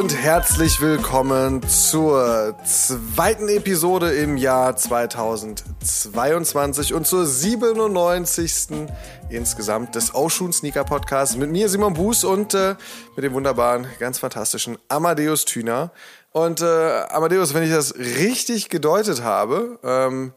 [0.00, 8.88] und herzlich willkommen zur zweiten Episode im Jahr 2022 und zur 97.
[9.28, 12.76] insgesamt des Ocean Sneaker Podcasts mit mir Simon Buß und äh,
[13.14, 15.90] mit dem wunderbaren, ganz fantastischen Amadeus Thüner.
[16.32, 20.32] Und äh, Amadeus, wenn ich das richtig gedeutet habe, ähm,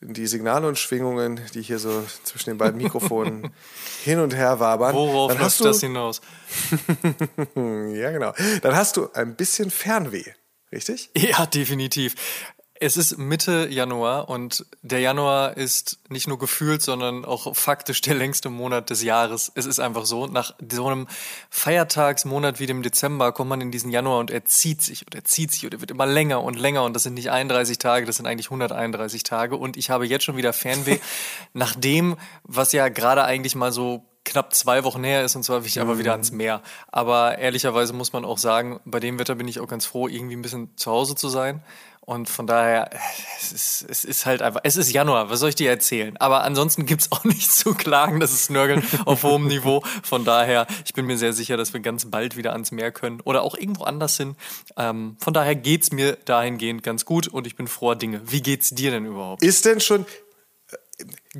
[0.00, 3.50] die Signale und Schwingungen, die hier so zwischen den beiden Mikrofonen
[4.04, 4.94] hin und her wabern.
[4.94, 6.20] Worauf dann läuft das hinaus?
[7.56, 8.32] ja, genau.
[8.62, 10.32] Dann hast du ein bisschen Fernweh,
[10.72, 11.10] richtig?
[11.16, 12.14] Ja, definitiv.
[12.80, 18.14] Es ist Mitte Januar und der Januar ist nicht nur gefühlt, sondern auch faktisch der
[18.14, 19.50] längste Monat des Jahres.
[19.56, 20.26] Es ist einfach so.
[20.26, 21.08] Nach so einem
[21.50, 25.24] Feiertagsmonat wie dem Dezember kommt man in diesen Januar und er zieht sich und er
[25.24, 28.06] zieht sich und er wird immer länger und länger und das sind nicht 31 Tage,
[28.06, 30.98] das sind eigentlich 131 Tage und ich habe jetzt schon wieder Fernweh
[31.54, 35.62] nach dem, was ja gerade eigentlich mal so knapp zwei Wochen her ist und zwar
[35.62, 36.20] will ich aber wieder mhm.
[36.20, 36.62] ans Meer.
[36.92, 40.36] Aber ehrlicherweise muss man auch sagen, bei dem Wetter bin ich auch ganz froh, irgendwie
[40.36, 41.62] ein bisschen zu Hause zu sein.
[42.08, 42.88] Und von daher,
[43.38, 46.16] es ist, es ist halt einfach, es ist Januar, was soll ich dir erzählen?
[46.16, 49.82] Aber ansonsten gibt's auch nichts zu klagen, das ist Nörgeln auf hohem Niveau.
[50.02, 53.20] Von daher, ich bin mir sehr sicher, dass wir ganz bald wieder ans Meer können
[53.24, 54.36] oder auch irgendwo anders hin.
[54.78, 58.22] Ähm, von daher geht's mir dahingehend ganz gut und ich bin froher Dinge.
[58.24, 59.42] Wie geht's dir denn überhaupt?
[59.42, 60.06] Ist denn schon,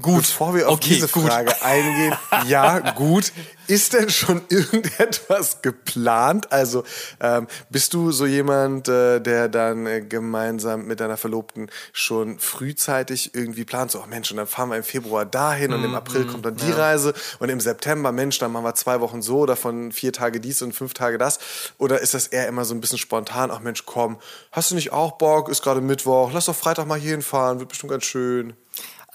[0.01, 0.19] Gut.
[0.19, 1.27] Bevor wir auf okay, diese gut.
[1.27, 2.15] Frage eingehen,
[2.47, 3.33] ja, gut.
[3.67, 6.53] Ist denn schon irgendetwas geplant?
[6.53, 6.85] Also
[7.21, 13.35] ähm, bist du so jemand, äh, der dann äh, gemeinsam mit deiner Verlobten schon frühzeitig
[13.35, 15.97] irgendwie plant, so, oh Mensch, und dann fahren wir im Februar dahin und im mhm,
[15.97, 16.77] April kommt dann die ja.
[16.77, 20.63] Reise und im September, Mensch, dann machen wir zwei Wochen so, davon vier Tage dies
[20.63, 21.41] und fünf Tage das?
[21.79, 24.19] Oder ist das eher immer so ein bisschen spontan, ach Mensch, komm,
[24.53, 25.49] hast du nicht auch Bock?
[25.49, 28.55] Ist gerade Mittwoch, lass doch Freitag mal hier hinfahren, wird bestimmt ganz schön.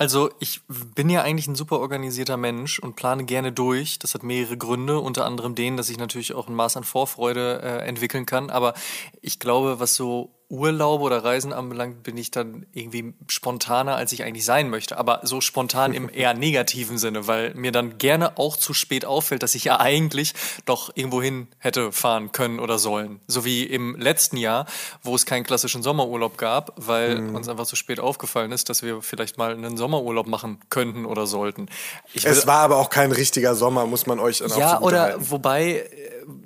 [0.03, 3.99] Also ich bin ja eigentlich ein super organisierter Mensch und plane gerne durch.
[3.99, 7.61] Das hat mehrere Gründe, unter anderem den, dass ich natürlich auch ein Maß an Vorfreude
[7.63, 8.49] äh, entwickeln kann.
[8.49, 8.73] Aber
[9.21, 14.23] ich glaube, was so Urlaube oder Reisen anbelangt, bin ich dann irgendwie spontaner, als ich
[14.23, 14.97] eigentlich sein möchte.
[14.97, 19.43] Aber so spontan im eher negativen Sinne, weil mir dann gerne auch zu spät auffällt,
[19.43, 20.33] dass ich ja eigentlich
[20.65, 23.19] doch irgendwo hin hätte fahren können oder sollen.
[23.27, 24.65] So wie im letzten Jahr,
[25.01, 27.35] wo es keinen klassischen Sommerurlaub gab, weil mhm.
[27.35, 31.25] uns einfach zu spät aufgefallen ist, dass wir vielleicht mal einen Sommerurlaub machen könnten oder
[31.25, 31.67] sollten.
[32.13, 35.89] Ich es war aber auch kein richtiger Sommer, muss man euch dann Ja, oder wobei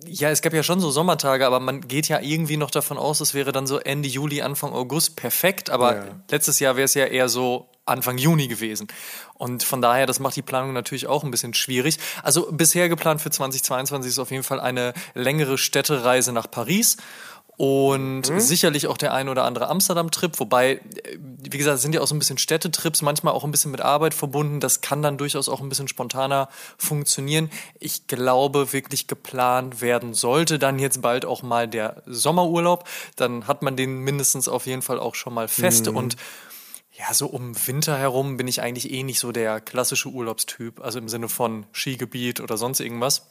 [0.06, 3.22] ja, es gab ja schon so Sommertage, aber man geht ja irgendwie noch davon aus,
[3.22, 5.70] es wäre dann so Ende Juli, Anfang August perfekt.
[5.70, 6.04] Aber ja.
[6.30, 8.88] letztes Jahr wäre es ja eher so Anfang Juni gewesen.
[9.34, 11.98] Und von daher, das macht die Planung natürlich auch ein bisschen schwierig.
[12.24, 16.98] Also bisher geplant für 2022 ist auf jeden Fall eine längere Städtereise nach Paris
[17.58, 18.40] und mhm.
[18.40, 22.14] sicherlich auch der ein oder andere Amsterdam-Trip, wobei, äh, wie gesagt, sind ja auch so
[22.14, 24.60] ein bisschen Städtetrips, manchmal auch ein bisschen mit Arbeit verbunden.
[24.60, 27.50] Das kann dann durchaus auch ein bisschen spontaner funktionieren.
[27.80, 32.88] Ich glaube, wirklich geplant werden sollte dann jetzt bald auch mal der Sommerurlaub.
[33.16, 35.98] Dann hat man den mindestens auf jeden Fall auch schon mal fest mhm.
[35.98, 36.16] und
[36.92, 40.98] ja, so um Winter herum bin ich eigentlich eh nicht so der klassische Urlaubstyp, also
[41.00, 43.28] im Sinne von Skigebiet oder sonst irgendwas.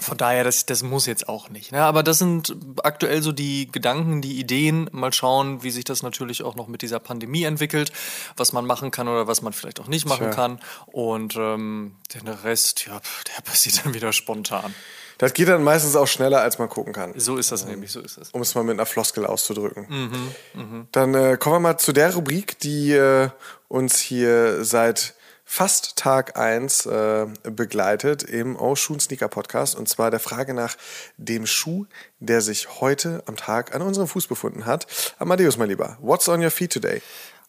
[0.00, 1.72] Von daher, das, das muss jetzt auch nicht.
[1.72, 1.82] Ne?
[1.82, 4.88] Aber das sind aktuell so die Gedanken, die Ideen.
[4.92, 7.92] Mal schauen, wie sich das natürlich auch noch mit dieser Pandemie entwickelt,
[8.36, 10.34] was man machen kann oder was man vielleicht auch nicht machen Tja.
[10.34, 10.60] kann.
[10.86, 14.74] Und ähm, den Rest, ja, der passiert dann wieder spontan.
[15.18, 17.12] Das geht dann meistens auch schneller, als man gucken kann.
[17.16, 18.30] So ist das ähm, nämlich, so ist es.
[18.30, 19.86] Um es mal mit einer Floskel auszudrücken.
[19.88, 20.86] Mhm, mh.
[20.92, 23.28] Dann äh, kommen wir mal zu der Rubrik, die äh,
[23.68, 25.13] uns hier seit
[25.44, 30.76] fast Tag 1 äh, begleitet im Oshun Sneaker Podcast und zwar der Frage nach
[31.16, 31.86] dem Schuh,
[32.18, 34.86] der sich heute am Tag an unserem Fuß befunden hat.
[35.18, 37.02] Amadeus, mein Lieber, what's on your feet today?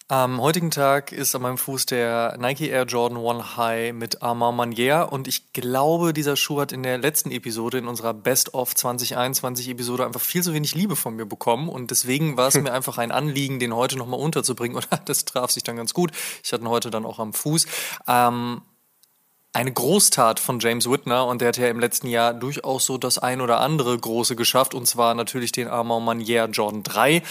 [0.08, 4.56] Am heutigen Tag ist an meinem Fuß der Nike Air Jordan One High mit Armand
[4.56, 5.08] Manier.
[5.10, 9.68] Und ich glaube, dieser Schuh hat in der letzten Episode, in unserer Best of 2021
[9.68, 11.70] Episode einfach viel zu wenig Liebe von mir bekommen.
[11.70, 14.76] Und deswegen war es mir einfach ein Anliegen, den heute nochmal unterzubringen.
[14.92, 16.12] Und das traf sich dann ganz gut.
[16.44, 17.66] Ich hatte ihn heute dann auch am Fuß.
[18.08, 18.62] Ähm,
[19.54, 23.18] eine Großtat von James Whitner und der hat ja im letzten Jahr durchaus so das
[23.18, 24.74] ein oder andere Große geschafft.
[24.74, 27.24] Und zwar natürlich den Armand Manier Jordan 3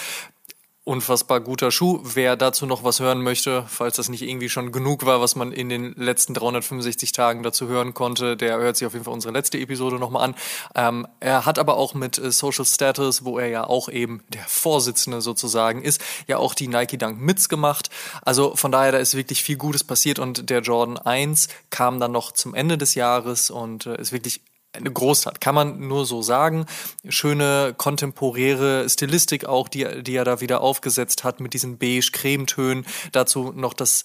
[0.85, 2.01] unfassbar guter Schuh.
[2.03, 5.51] Wer dazu noch was hören möchte, falls das nicht irgendwie schon genug war, was man
[5.51, 9.33] in den letzten 365 Tagen dazu hören konnte, der hört sich auf jeden Fall unsere
[9.33, 10.35] letzte Episode nochmal an.
[10.75, 14.45] Ähm, er hat aber auch mit äh, Social Status, wo er ja auch eben der
[14.47, 17.89] Vorsitzende sozusagen ist, ja auch die Nike Dunk Mits gemacht.
[18.23, 22.13] Also von daher, da ist wirklich viel Gutes passiert und der Jordan 1 kam dann
[22.13, 24.43] noch zum Ende des Jahres und äh, ist wirklich
[24.75, 26.67] eine Großtat, kann man nur so sagen.
[27.09, 32.85] Schöne kontemporäre Stilistik auch, die, die er da wieder aufgesetzt hat mit diesen beige-cremetönen.
[33.13, 34.05] Dazu noch das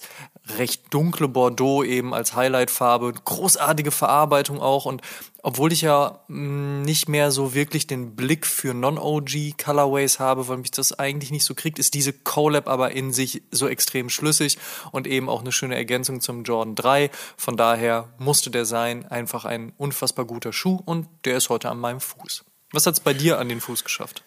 [0.58, 3.12] recht dunkle Bordeaux eben als Highlightfarbe.
[3.12, 5.02] Großartige Verarbeitung auch und
[5.42, 10.48] obwohl ich ja mh, mm, nicht mehr so wirklich den Blick für Non-OG Colorways habe,
[10.48, 14.10] weil mich das eigentlich nicht so kriegt, ist diese Collab aber in sich so extrem
[14.10, 14.58] schlüssig
[14.92, 17.10] und eben auch eine schöne Ergänzung zum Jordan 3.
[17.36, 21.78] Von daher musste der sein, einfach ein unfassbar guter Schuh und der ist heute an
[21.78, 22.44] meinem Fuß.
[22.72, 24.22] Was hat es bei dir an den Fuß geschafft?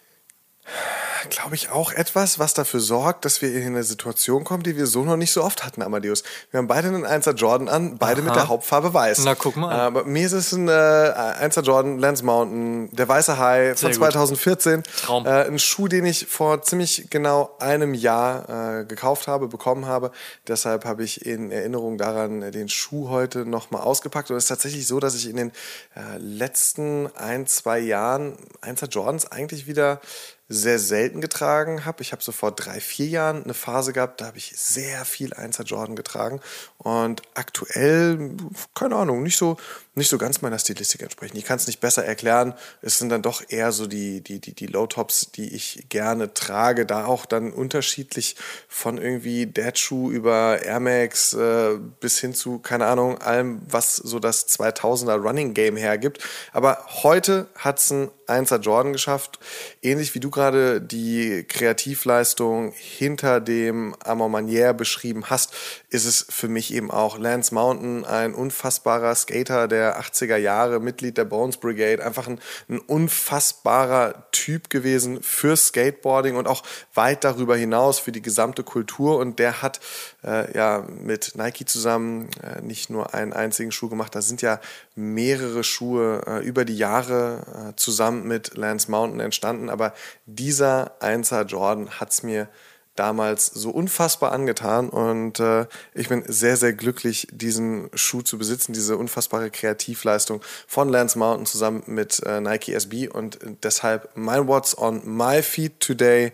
[1.29, 4.87] Glaube ich, auch etwas, was dafür sorgt, dass wir in eine Situation kommen, die wir
[4.87, 6.23] so noch nicht so oft hatten, Amadeus.
[6.51, 8.27] Wir haben beide einen 1er Jordan an, beide Aha.
[8.27, 9.23] mit der Hauptfarbe weiß.
[9.25, 9.71] Na, guck mal.
[9.73, 14.83] Aber mir ist es ein äh, 1er Jordan Lance Mountain, der weiße High von 2014.
[14.83, 15.25] Traum.
[15.25, 20.11] Äh, ein Schuh, den ich vor ziemlich genau einem Jahr äh, gekauft habe, bekommen habe.
[20.47, 24.31] Deshalb habe ich in Erinnerung daran den Schuh heute nochmal ausgepackt.
[24.31, 25.51] Und es ist tatsächlich so, dass ich in den
[25.95, 30.01] äh, letzten ein, zwei Jahren 1er Jordans eigentlich wieder
[30.49, 32.01] sehr selten getragen habe.
[32.01, 35.33] Ich habe so vor drei, vier Jahren eine Phase gehabt, da habe ich sehr viel
[35.33, 36.41] 1er Jordan getragen.
[36.77, 38.31] Und aktuell,
[38.73, 39.57] keine Ahnung, nicht so,
[39.95, 41.37] nicht so ganz meiner Stilistik entsprechen.
[41.37, 42.53] Ich kann es nicht besser erklären.
[42.81, 46.85] Es sind dann doch eher so die, die, die, die Low-Tops, die ich gerne trage.
[46.85, 48.35] Da auch dann unterschiedlich
[48.67, 54.19] von irgendwie Dad-Schuh über Air Max äh, bis hin zu, keine Ahnung, allem, was so
[54.19, 56.23] das 2000er Running Game hergibt.
[56.51, 59.39] Aber heute hat es ein 1er Jordan geschafft.
[59.81, 65.53] Ähnlich wie du gerade die Kreativleistung hinter dem Amor Manier beschrieben hast,
[65.89, 71.17] ist es für mich eben auch Lance Mountain, ein unfassbarer Skater der 80er Jahre, Mitglied
[71.17, 72.39] der Bones Brigade, einfach ein,
[72.69, 79.17] ein unfassbarer Typ gewesen für Skateboarding und auch weit darüber hinaus für die gesamte Kultur.
[79.17, 79.79] Und der hat
[80.25, 84.59] äh, ja mit Nike zusammen äh, nicht nur einen einzigen Schuh gemacht, da sind ja
[84.95, 89.69] mehrere Schuhe äh, über die Jahre äh, zusammen mit Lance Mountain entstanden.
[89.69, 89.93] Aber
[90.25, 92.47] dieser 1er Jordan hat es mir
[92.95, 94.89] damals so unfassbar angetan.
[94.89, 100.89] Und äh, ich bin sehr, sehr glücklich, diesen Schuh zu besitzen, diese unfassbare Kreativleistung von
[100.89, 106.31] Lance Mountain zusammen mit äh, Nike SB und deshalb mein What's on my feet today,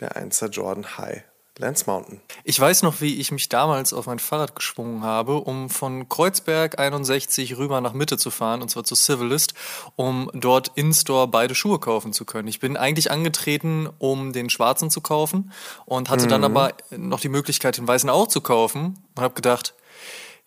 [0.00, 1.22] der 1er Jordan High
[1.62, 2.20] Lance Mountain.
[2.44, 6.78] Ich weiß noch, wie ich mich damals auf mein Fahrrad geschwungen habe, um von Kreuzberg
[6.78, 9.54] 61 rüber nach Mitte zu fahren, und zwar zu Civilist,
[9.96, 12.48] um dort in-store beide Schuhe kaufen zu können.
[12.48, 15.52] Ich bin eigentlich angetreten, um den schwarzen zu kaufen
[15.86, 16.30] und hatte mhm.
[16.30, 19.74] dann aber noch die Möglichkeit, den weißen auch zu kaufen und habe gedacht,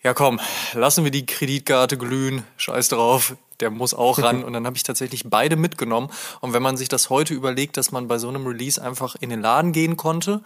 [0.02, 0.38] ja komm,
[0.74, 4.44] lassen wir die Kreditkarte glühen, scheiß drauf, der muss auch ran.
[4.44, 6.10] Und dann habe ich tatsächlich beide mitgenommen.
[6.40, 9.30] Und wenn man sich das heute überlegt, dass man bei so einem Release einfach in
[9.30, 10.42] den Laden gehen konnte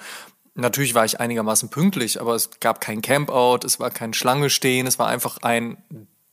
[0.54, 4.86] Natürlich war ich einigermaßen pünktlich, aber es gab kein Campout, es war kein Schlange stehen,
[4.86, 5.76] es war einfach ein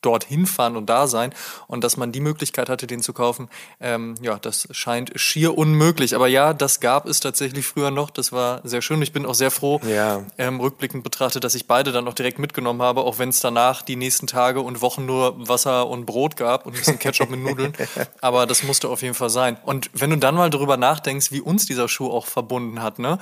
[0.01, 1.33] dorthin fahren und da sein
[1.67, 3.49] und dass man die Möglichkeit hatte, den zu kaufen,
[3.79, 6.15] ähm, ja, das scheint schier unmöglich.
[6.15, 8.09] Aber ja, das gab es tatsächlich früher noch.
[8.09, 9.01] Das war sehr schön.
[9.01, 10.23] Ich bin auch sehr froh, ja.
[10.37, 13.81] ähm, rückblickend betrachtet, dass ich beide dann noch direkt mitgenommen habe, auch wenn es danach
[13.81, 17.41] die nächsten Tage und Wochen nur Wasser und Brot gab und ein bisschen Ketchup mit
[17.41, 17.73] Nudeln.
[18.21, 19.57] Aber das musste auf jeden Fall sein.
[19.65, 23.19] Und wenn du dann mal darüber nachdenkst, wie uns dieser Schuh auch verbunden hat, ne?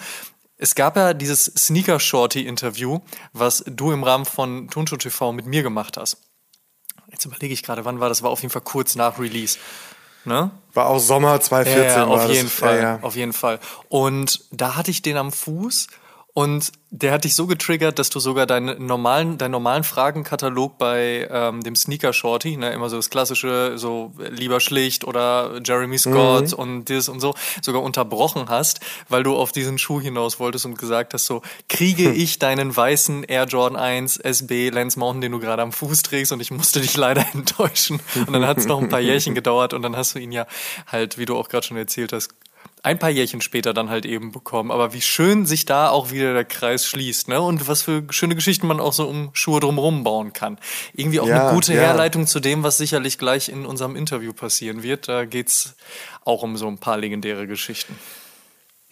[0.58, 3.00] Es gab ja dieses Sneaker Shorty Interview,
[3.34, 6.18] was du im Rahmen von Tonshow TV mit mir gemacht hast.
[7.12, 8.24] Jetzt überlege ich gerade, wann war das?
[8.24, 9.58] War auf jeden Fall kurz nach Release.
[10.24, 10.52] Ne?
[10.74, 11.86] War auch Sommer 2014.
[11.86, 12.54] Ja, auf jeden das.
[12.54, 13.00] Fall, ja, ja.
[13.02, 13.60] auf jeden Fall.
[13.90, 15.88] Und da hatte ich den am Fuß
[16.38, 21.30] und der hat dich so getriggert, dass du sogar deinen normalen, deinen normalen Fragenkatalog bei
[21.32, 26.52] ähm, dem Sneaker Shorty, ne, immer so das klassische, so lieber schlicht oder Jeremy Scott
[26.52, 26.58] mhm.
[26.58, 30.78] und das und so, sogar unterbrochen hast, weil du auf diesen Schuh hinaus wolltest und
[30.78, 32.16] gesagt hast, so, kriege hm.
[32.18, 36.34] ich deinen weißen Air Jordan 1 SB Lance Mountain, den du gerade am Fuß trägst
[36.34, 38.02] und ich musste dich leider enttäuschen.
[38.28, 40.48] Und dann hat es noch ein paar Jährchen gedauert und dann hast du ihn ja
[40.86, 42.32] halt, wie du auch gerade schon erzählt hast,
[42.86, 44.70] ein paar Jährchen später dann halt eben bekommen.
[44.70, 47.42] Aber wie schön sich da auch wieder der Kreis schließt, ne?
[47.42, 50.60] Und was für schöne Geschichten man auch so um Schuhe drumherum bauen kann.
[50.94, 51.82] Irgendwie auch ja, eine gute ja.
[51.82, 55.08] Herleitung zu dem, was sicherlich gleich in unserem Interview passieren wird.
[55.08, 55.74] Da geht's
[56.24, 57.98] auch um so ein paar legendäre Geschichten.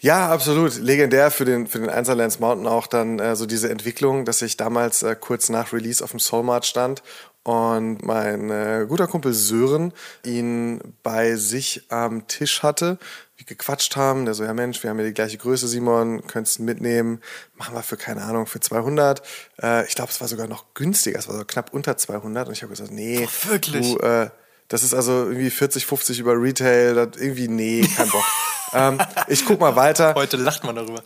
[0.00, 0.76] Ja, absolut.
[0.80, 4.42] Legendär für den, für den Einser Lance Mountain auch dann äh, so diese Entwicklung, dass
[4.42, 7.04] ich damals äh, kurz nach Release auf dem Soulmart stand
[7.44, 9.92] und mein äh, guter Kumpel Sören
[10.24, 12.98] ihn bei sich am Tisch hatte
[13.46, 14.24] gequatscht haben.
[14.24, 17.20] Der so, ja Mensch, wir haben ja die gleiche Größe, Simon, könntest du mitnehmen.
[17.56, 19.22] Machen wir für, keine Ahnung, für 200.
[19.62, 21.18] Äh, ich glaube, es war sogar noch günstiger.
[21.18, 22.48] Es war so knapp unter 200.
[22.48, 23.26] Und ich habe gesagt, nee.
[23.26, 23.94] Oh, wirklich?
[23.94, 24.30] Du, äh,
[24.68, 26.94] das ist also irgendwie 40, 50 über Retail.
[26.94, 28.24] Das irgendwie, nee, kein Bock.
[28.72, 28.98] ähm,
[29.28, 30.14] ich guck mal weiter.
[30.14, 31.02] Heute lacht man darüber.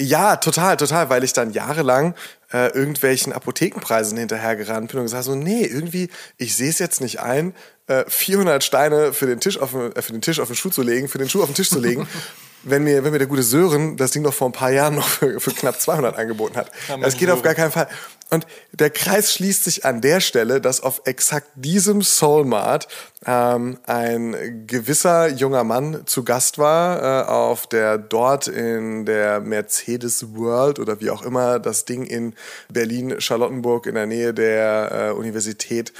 [0.00, 2.14] Ja, total, total, weil ich dann jahrelang
[2.52, 7.18] äh, irgendwelchen Apothekenpreisen hinterhergerannt bin und gesagt so, nee, irgendwie, ich sehe es jetzt nicht
[7.18, 7.52] ein,
[7.88, 10.82] äh, 400 Steine für den Tisch auf, äh, für den Tisch auf den Schuh zu
[10.82, 12.06] legen, für den Schuh auf den Tisch zu legen.
[12.62, 15.08] wenn mir, wenn mir der gute Sören das Ding noch vor ein paar Jahren noch
[15.08, 16.70] für, für knapp 200 angeboten hat.
[17.00, 17.88] Das geht auf gar keinen Fall.
[18.30, 22.88] Und der Kreis schließt sich an der Stelle, dass auf exakt diesem Soulmart
[23.24, 30.34] ähm, ein gewisser junger Mann zu Gast war, äh, auf der dort in der Mercedes
[30.34, 32.34] World oder wie auch immer das Ding in
[32.70, 35.94] Berlin-Charlottenburg in der Nähe der äh, Universität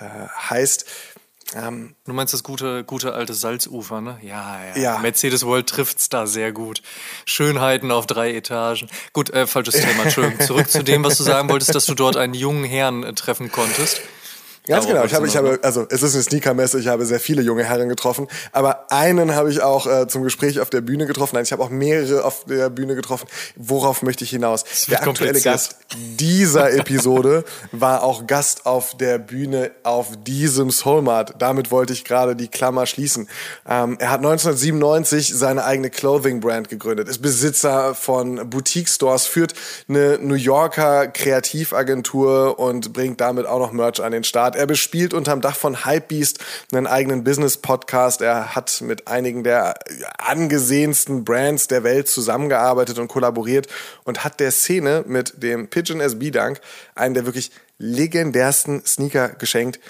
[0.00, 0.04] äh,
[0.50, 0.84] heißt.
[1.54, 4.18] Ähm, du meinst das gute, gute alte Salzufer, ne?
[4.22, 4.80] Ja, ja.
[4.80, 4.98] ja.
[4.98, 6.82] Mercedes World trifft's da sehr gut.
[7.24, 8.88] Schönheiten auf drei Etagen.
[9.12, 10.40] Gut, äh, falsches Thema, Entschuldigung.
[10.46, 13.50] Zurück zu dem, was du sagen wolltest, dass du dort einen jungen Herrn äh, treffen
[13.50, 14.00] konntest.
[14.70, 15.04] Ganz genau.
[15.04, 16.78] Ich habe, ich habe, also es ist eine Sneakermesse.
[16.78, 20.60] Ich habe sehr viele junge Herren getroffen, aber einen habe ich auch äh, zum Gespräch
[20.60, 21.34] auf der Bühne getroffen.
[21.34, 23.26] Nein, ich habe auch mehrere auf der Bühne getroffen.
[23.56, 24.64] Worauf möchte ich hinaus?
[24.88, 31.34] Der aktuelle Gast dieser Episode war auch Gast auf der Bühne auf diesem Soulmart.
[31.38, 33.28] Damit wollte ich gerade die Klammer schließen.
[33.68, 39.54] Ähm, er hat 1997 seine eigene Clothing Brand gegründet, ist Besitzer von Boutique Stores, führt
[39.88, 44.59] eine New Yorker Kreativagentur und bringt damit auch noch Merch an den Start.
[44.60, 46.38] Er bespielt unterm Dach von Hypebeast
[46.70, 48.20] einen eigenen Business-Podcast.
[48.20, 49.72] Er hat mit einigen der
[50.18, 53.68] angesehensten Brands der Welt zusammengearbeitet und kollaboriert
[54.04, 56.60] und hat der Szene mit dem Pigeon SB Dunk
[56.94, 59.80] einen der wirklich legendärsten Sneaker geschenkt,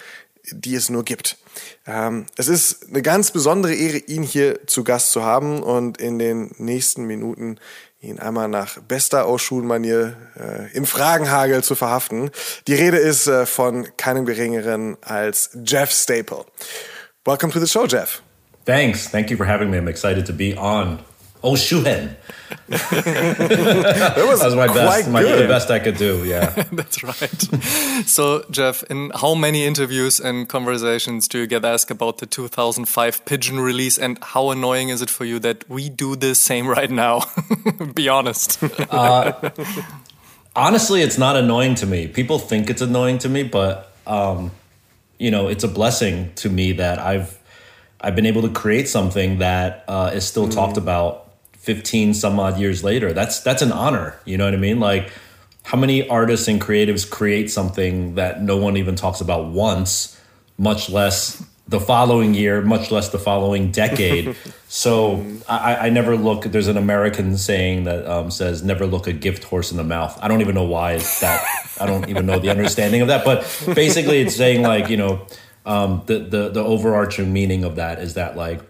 [0.52, 1.36] die es nur gibt.
[1.84, 6.20] Ähm, es ist eine ganz besondere Ehre, ihn hier zu Gast zu haben und in
[6.20, 7.58] den nächsten Minuten
[8.00, 12.30] ihn einmal nach bester Ausschulmanier äh, im Fragenhagel zu verhaften.
[12.66, 16.44] Die Rede ist äh, von keinem geringeren als Jeff Staple.
[17.24, 18.22] Welcome to the show, Jeff.
[18.64, 19.10] Thanks.
[19.10, 19.78] Thank you for having me.
[19.78, 21.00] I'm excited to be on
[21.42, 22.16] Oh, Schuhen.
[22.68, 26.24] that was, was my best, my, the best I could do.
[26.24, 27.42] Yeah, that's right.
[28.06, 33.24] So, Jeff, in how many interviews and conversations do you get asked about the 2005
[33.24, 36.90] Pigeon release, and how annoying is it for you that we do the same right
[36.90, 37.22] now?
[37.94, 38.62] Be honest.
[38.62, 39.50] Uh,
[40.54, 42.08] honestly, it's not annoying to me.
[42.08, 44.50] People think it's annoying to me, but um,
[45.18, 47.38] you know, it's a blessing to me that I've
[48.00, 50.54] I've been able to create something that uh, is still mm.
[50.54, 51.29] talked about
[51.70, 54.80] 15 some odd years later that's that's an honor you know what i mean?
[54.80, 55.12] Like
[55.62, 60.20] how many artists and creatives create something that no one even talks about once
[60.58, 64.36] much less the following year much less the following decade?
[64.72, 69.12] So I, I, never look there's an american saying that um, says never look a
[69.12, 70.16] gift horse in the mouth.
[70.22, 71.44] I don't even know why it's that
[71.80, 73.40] i don't even know the understanding of that but
[73.74, 75.26] basically it's saying like you know
[75.66, 78.60] um, the, the the overarching meaning of that is that like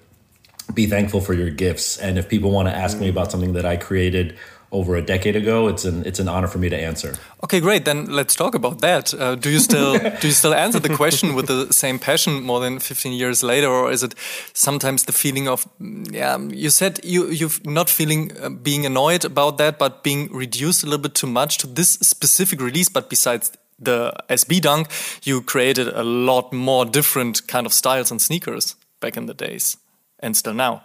[0.74, 1.98] be thankful for your gifts.
[1.98, 4.36] And if people want to ask me about something that I created
[4.72, 7.14] over a decade ago, it's an it's an honor for me to answer.
[7.42, 7.84] Okay, great.
[7.84, 9.12] Then let's talk about that.
[9.12, 12.60] Uh, do you still do you still answer the question with the same passion more
[12.60, 14.14] than 15 years later, or is it
[14.52, 16.38] sometimes the feeling of yeah?
[16.38, 20.86] You said you you're not feeling uh, being annoyed about that, but being reduced a
[20.86, 22.88] little bit too much to this specific release.
[22.88, 24.88] But besides the SB Dunk,
[25.24, 29.76] you created a lot more different kind of styles and sneakers back in the days
[30.20, 30.82] and still now?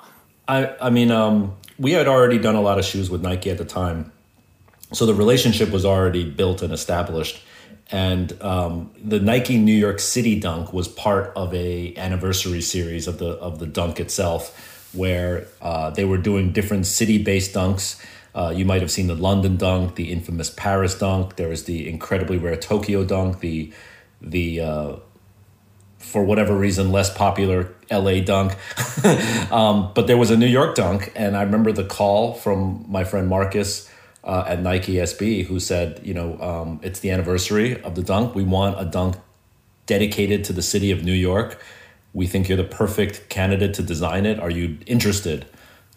[0.48, 3.58] I I mean, um, we had already done a lot of shoes with Nike at
[3.58, 4.12] the time,
[4.92, 7.42] so the relationship was already built and established.
[7.92, 13.20] And um, the Nike New York City Dunk was part of a anniversary series of
[13.20, 18.04] the of the Dunk itself, where uh, they were doing different city based dunks.
[18.34, 21.36] Uh, you might have seen the London Dunk, the infamous Paris Dunk.
[21.36, 23.72] There was the incredibly rare Tokyo Dunk, the
[24.20, 24.96] the uh,
[26.06, 28.56] for whatever reason less popular LA dunk.
[29.52, 33.04] um, but there was a New York dunk, and I remember the call from my
[33.04, 33.90] friend Marcus
[34.24, 38.36] uh, at Nike SB who said, you know, um, it's the anniversary of the dunk.
[38.36, 39.18] We want a dunk
[39.86, 41.62] dedicated to the city of New York.
[42.14, 44.40] We think you're the perfect candidate to design it.
[44.40, 45.46] Are you interested?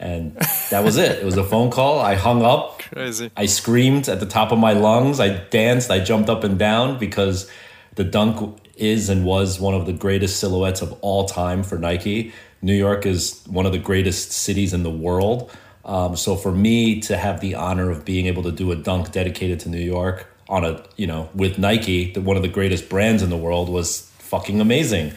[0.01, 0.37] And
[0.71, 1.19] that was it.
[1.19, 1.99] It was a phone call.
[1.99, 2.81] I hung up.
[2.81, 3.31] Crazy.
[3.37, 5.21] I screamed at the top of my lungs.
[5.21, 5.91] I danced.
[5.91, 7.51] I jumped up and down because
[7.95, 12.33] the dunk is and was one of the greatest silhouettes of all time for Nike.
[12.63, 15.51] New York is one of the greatest cities in the world.
[15.85, 19.13] Um, so for me to have the honor of being able to do a dunk
[19.13, 22.89] dedicated to New York on a you know with Nike, that one of the greatest
[22.89, 25.13] brands in the world, was fucking amazing.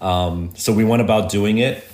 [0.00, 1.84] Um, so we went about doing it,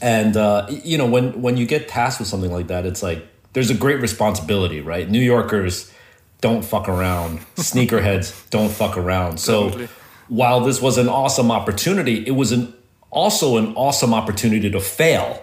[0.00, 3.26] and uh, you know when when you get tasked with something like that, it's like
[3.52, 5.08] there's a great responsibility, right?
[5.08, 5.92] New Yorkers
[6.40, 7.38] don't fuck around.
[7.56, 9.38] Sneakerheads don't fuck around.
[9.38, 9.70] So.
[9.70, 9.88] Totally
[10.28, 12.74] while this was an awesome opportunity, it was an
[13.10, 15.40] also an awesome opportunity to fail.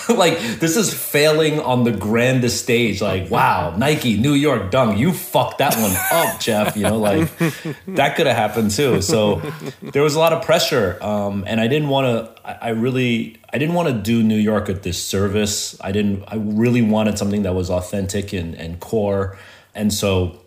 [0.08, 3.00] like this is failing on the grandest stage.
[3.00, 6.76] Like, wow, Nike, New York Dunk, you fucked that one up, Jeff.
[6.76, 7.30] You know, like
[7.86, 9.02] that could have happened too.
[9.02, 9.42] So
[9.82, 12.48] there was a lot of pressure, um, and I didn't want to.
[12.48, 15.78] I, I really, I didn't want to do New York a disservice.
[15.80, 16.24] I didn't.
[16.26, 19.38] I really wanted something that was authentic and, and core,
[19.74, 20.40] and so,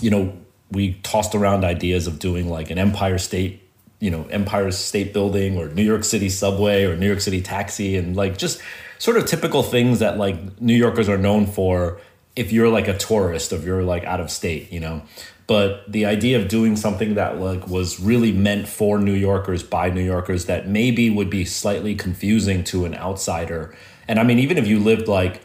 [0.00, 0.32] you know,
[0.74, 3.62] we tossed around ideas of doing like an Empire State
[4.00, 7.96] you know Empire State Building or New York City subway or New York City taxi
[7.96, 8.60] and like just
[8.98, 12.00] sort of typical things that like New Yorkers are known for
[12.36, 15.02] if you're like a tourist if you're like out of state you know?
[15.46, 19.90] But the idea of doing something that like was really meant for New Yorkers by
[19.90, 23.76] New Yorkers that maybe would be slightly confusing to an outsider.
[24.08, 25.42] And I mean even if you lived like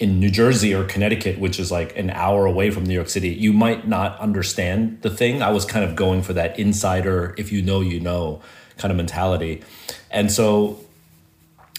[0.00, 3.28] in New Jersey or Connecticut, which is like an hour away from New York City,
[3.28, 5.42] you might not understand the thing.
[5.42, 8.40] I was kind of going for that insider, if you know, you know
[8.78, 9.62] kind of mentality.
[10.10, 10.80] And so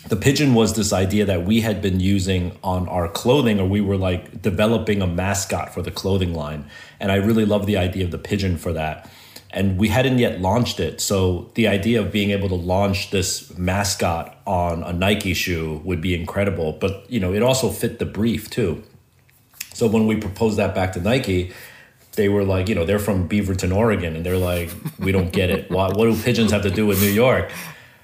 [0.08, 3.82] the pigeon was this idea that we had been using on our clothing, or we
[3.82, 6.70] were like developing a mascot for the clothing line.
[7.00, 9.10] And I really love the idea of the pigeon for that
[9.54, 11.02] and we hadn't yet launched it.
[11.02, 16.02] So the idea of being able to launch this mascot on a Nike shoe would
[16.02, 16.74] be incredible.
[16.74, 18.84] But you know, it also fit the brief too.
[19.74, 21.52] So when we proposed that back to Nike,
[22.16, 25.50] they were like, you know, they're from Beaverton, Oregon, and they're like, we don't get
[25.50, 25.72] it.
[25.72, 27.50] What, what do pigeons have to do with New York?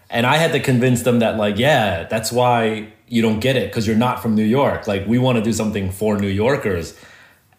[0.10, 3.70] And I had to convince them that, like, yeah, that's why you don't get it
[3.70, 4.88] because you're not from New York.
[4.88, 6.98] Like, we want to do something for New Yorkers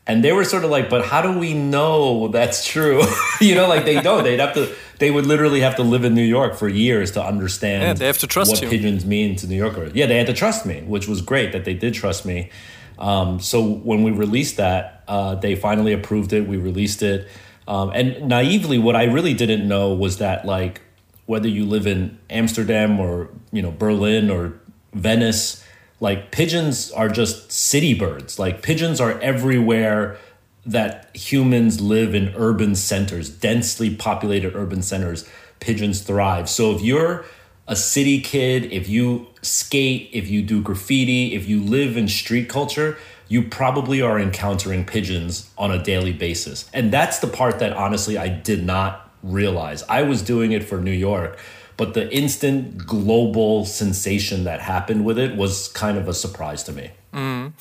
[0.08, 3.02] and they were sort of like but how do we know that's true?
[3.40, 4.24] You know like they don't.
[4.24, 7.22] They'd have to they would literally have to live in new york for years to
[7.22, 8.68] understand yeah, they have to trust what you.
[8.68, 11.64] pigeons mean to new yorkers yeah they had to trust me which was great that
[11.64, 12.50] they did trust me.
[12.98, 16.48] Um, so when we released that uh, they finally approved it.
[16.48, 17.28] We released it.
[17.68, 20.80] Um, and naively what i really didn't know was that like
[21.26, 24.58] whether you live in amsterdam or you know berlin or
[24.94, 25.62] venice
[26.00, 28.38] like pigeons are just city birds.
[28.38, 30.18] Like pigeons are everywhere
[30.64, 35.28] that humans live in urban centers, densely populated urban centers.
[35.60, 36.48] Pigeons thrive.
[36.48, 37.24] So if you're
[37.66, 42.48] a city kid, if you skate, if you do graffiti, if you live in street
[42.48, 42.96] culture,
[43.28, 46.70] you probably are encountering pigeons on a daily basis.
[46.72, 49.82] And that's the part that honestly I did not realize.
[49.88, 51.38] I was doing it for New York
[51.78, 56.72] but the instant global sensation that happened with it was kind of a surprise to
[56.72, 56.90] me.
[57.14, 57.52] Mm.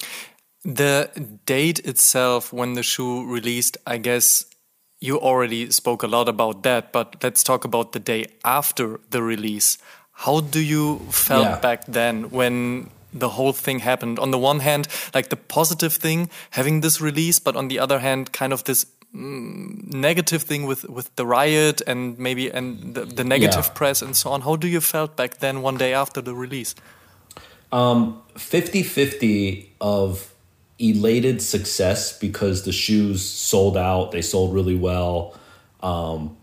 [0.65, 1.10] The
[1.45, 4.45] date itself, when the shoe released, I guess
[4.99, 9.21] you already spoke a lot about that, but let's talk about the day after the
[9.21, 9.77] release.
[10.12, 11.60] How do you felt yeah.
[11.60, 14.17] back then when the whole thing happened?
[14.17, 17.99] On the one hand, like the positive thing, having this release, but on the other
[17.99, 23.24] hand, kind of this negative thing with with the riot and maybe and the, the
[23.24, 23.74] negative yeah.
[23.74, 24.41] press and so on.
[24.41, 26.76] How do you felt back then one day after the release?
[27.72, 30.34] Um 50-50 of
[30.80, 35.36] elated success because the shoes sold out they sold really well.
[35.82, 36.38] Um,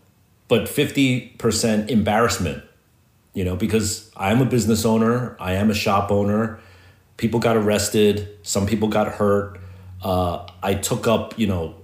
[0.47, 2.63] but 50% embarrassment
[3.33, 6.59] you know because i'm a business owner i am a shop owner.
[7.17, 9.59] People got arrested some people got hurt.
[10.01, 11.75] Uh, i took up you know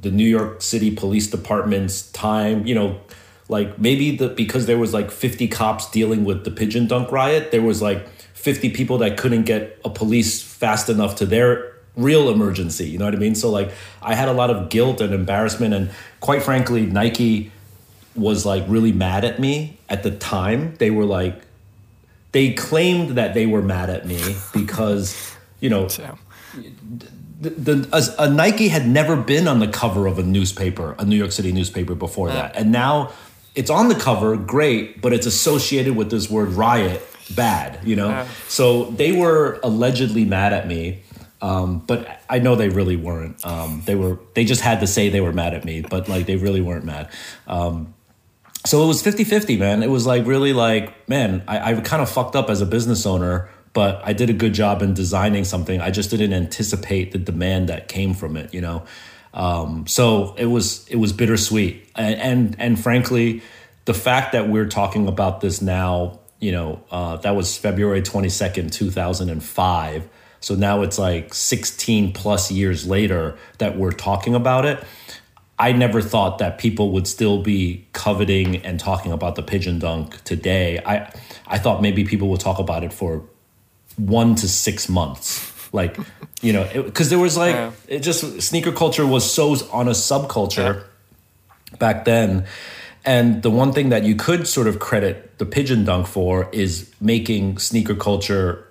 [0.00, 3.00] the New York City Police Department's time, you know,
[3.48, 7.50] like maybe the because there was like 50 cops dealing with the pigeon dunk riot,
[7.52, 12.28] there was like 50 people that couldn't get a police fast enough to their real
[12.28, 13.34] emergency, you know what I mean?
[13.34, 13.70] So like
[14.02, 17.52] I had a lot of guilt and embarrassment and quite frankly Nike
[18.14, 20.74] was like really mad at me at the time.
[20.76, 21.42] They were like
[22.32, 24.20] they claimed that they were mad at me
[24.52, 25.88] because, you know,
[27.38, 31.04] the, the a, a, Nike had never been on the cover of a newspaper, a
[31.04, 33.12] New York City newspaper before that, and now
[33.54, 37.02] it's on the cover, great, but it's associated with this word riot,
[37.34, 38.08] bad, you know.
[38.08, 38.28] Yeah.
[38.48, 41.02] So they were allegedly mad at me,
[41.42, 43.44] um, but I know they really weren't.
[43.44, 46.26] Um, they were they just had to say they were mad at me, but like
[46.26, 47.10] they really weren't mad.
[47.46, 47.94] Um,
[48.64, 49.84] so it was 50-50, man.
[49.84, 53.06] It was like really like, man, I, I kind of fucked up as a business
[53.06, 55.82] owner but I did a good job in designing something.
[55.82, 58.84] I just didn't anticipate the demand that came from it, you know.
[59.34, 63.42] Um, so it was it was bittersweet, and, and, and frankly,
[63.84, 68.30] the fact that we're talking about this now, you know, uh, that was February twenty
[68.30, 70.08] second, two thousand and five.
[70.40, 74.82] So now it's like sixteen plus years later that we're talking about it.
[75.58, 80.24] I never thought that people would still be coveting and talking about the pigeon dunk
[80.24, 80.80] today.
[80.82, 81.12] I
[81.46, 83.22] I thought maybe people would talk about it for
[83.96, 85.52] one to six months.
[85.72, 85.96] Like,
[86.42, 87.72] you know, because there was like, yeah.
[87.88, 90.84] it just, sneaker culture was so on a subculture
[91.72, 91.76] yeah.
[91.78, 92.46] back then.
[93.04, 96.92] And the one thing that you could sort of credit the pigeon dunk for is
[97.00, 98.66] making sneaker culture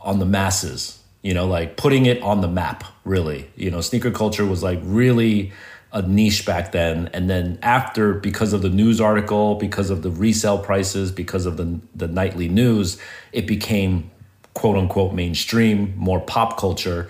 [0.00, 3.50] on the masses, you know, like putting it on the map, really.
[3.56, 5.52] You know, sneaker culture was like really
[5.92, 7.08] a niche back then.
[7.12, 11.56] And then after, because of the news article, because of the resale prices, because of
[11.56, 12.98] the, the nightly news,
[13.32, 14.10] it became
[14.56, 17.08] quote unquote mainstream, more pop culture.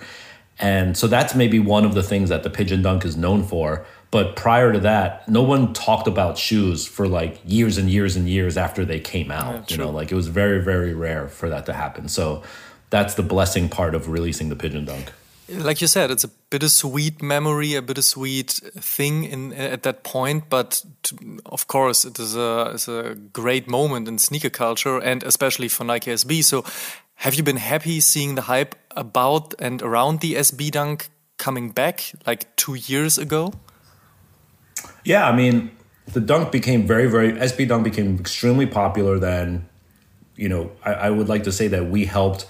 [0.59, 3.85] And so that's maybe one of the things that the Pigeon Dunk is known for.
[4.11, 8.27] But prior to that, no one talked about shoes for like years and years and
[8.27, 9.69] years after they came out.
[9.71, 12.09] Yeah, you know, like it was very, very rare for that to happen.
[12.09, 12.43] So
[12.89, 15.11] that's the blessing part of releasing the Pigeon Dunk.
[15.49, 20.49] Like you said, it's a bittersweet memory, a bittersweet thing in at that point.
[20.49, 25.23] But to, of course, it is a, it's a great moment in sneaker culture and
[25.23, 26.43] especially for Nike SB.
[26.43, 26.65] So,
[27.17, 32.13] have you been happy seeing the hype about and around the SB Dunk coming back
[32.25, 33.53] like two years ago?
[35.03, 35.71] Yeah, I mean,
[36.13, 39.17] the dunk became very, very SB dunk became extremely popular.
[39.17, 39.67] Then,
[40.35, 42.45] you know, I, I would like to say that we helped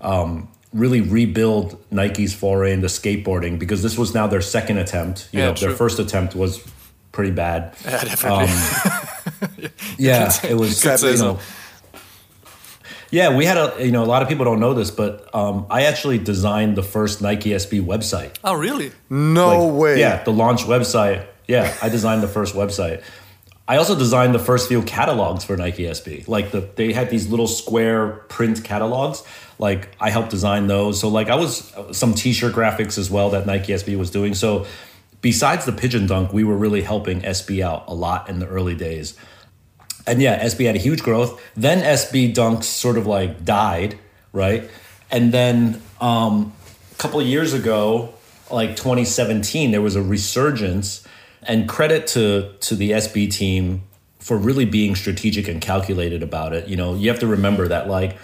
[0.00, 5.28] um, really rebuild Nike's foray into skateboarding because this was now their second attempt.
[5.32, 5.68] You yeah, know, true.
[5.68, 6.66] their first attempt was
[7.12, 7.74] pretty bad.
[7.84, 9.64] Yeah, definitely.
[9.64, 10.84] Um, yeah, it was.
[10.84, 11.38] You know,
[13.12, 15.66] yeah, we had a you know a lot of people don't know this, but um,
[15.70, 18.34] I actually designed the first Nike SB website.
[18.42, 18.90] Oh, really?
[19.10, 20.00] No like, way.
[20.00, 21.26] Yeah, the launch website.
[21.46, 23.02] Yeah, I designed the first website.
[23.68, 26.26] I also designed the first few catalogs for Nike SB.
[26.26, 29.22] Like the they had these little square print catalogs.
[29.58, 30.98] Like I helped design those.
[30.98, 34.32] So like I was some t-shirt graphics as well that Nike SB was doing.
[34.32, 34.66] So
[35.20, 38.74] besides the pigeon dunk, we were really helping SB out a lot in the early
[38.74, 39.16] days.
[40.06, 41.40] And yeah, SB had a huge growth.
[41.54, 43.98] Then SB dunks sort of like died,
[44.32, 44.68] right?
[45.10, 46.52] And then um,
[46.90, 48.14] a couple years ago,
[48.50, 51.06] like 2017, there was a resurgence
[51.42, 53.82] and credit to to the SB team
[54.18, 56.68] for really being strategic and calculated about it.
[56.68, 58.16] You know, you have to remember that like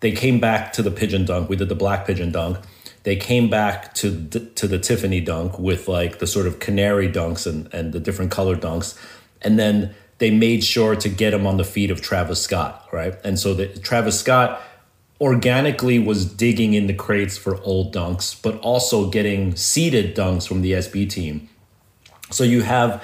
[0.00, 1.48] they came back to the pigeon dunk.
[1.48, 2.58] We did the black pigeon dunk.
[3.04, 7.46] They came back to to the Tiffany dunk with like the sort of canary dunks
[7.46, 8.98] and and the different color dunks,
[9.40, 13.14] and then they made sure to get him on the feet of Travis Scott, right?
[13.24, 14.60] And so that Travis Scott
[15.20, 20.62] organically was digging in the crates for old dunks, but also getting seeded dunks from
[20.62, 21.48] the SB team.
[22.30, 23.02] So you have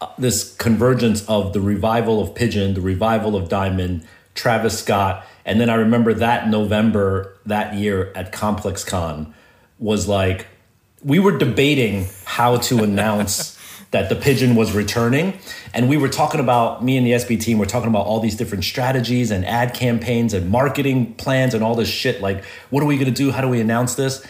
[0.00, 5.60] uh, this convergence of the revival of Pigeon, the revival of Diamond, Travis Scott, and
[5.60, 9.34] then I remember that November that year at Complex Con
[9.78, 10.46] was like
[11.02, 13.58] we were debating how to announce
[13.94, 15.38] that the pigeon was returning
[15.72, 18.34] and we were talking about me and the SB team were talking about all these
[18.34, 22.86] different strategies and ad campaigns and marketing plans and all this shit like what are
[22.86, 24.26] we going to do how do we announce this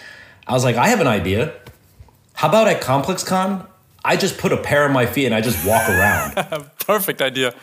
[0.47, 1.55] I was like I have an idea
[2.35, 3.67] how about at Complex Con
[4.05, 6.35] I just put a pair on my feet and I just walk around.
[6.87, 7.55] Perfect idea.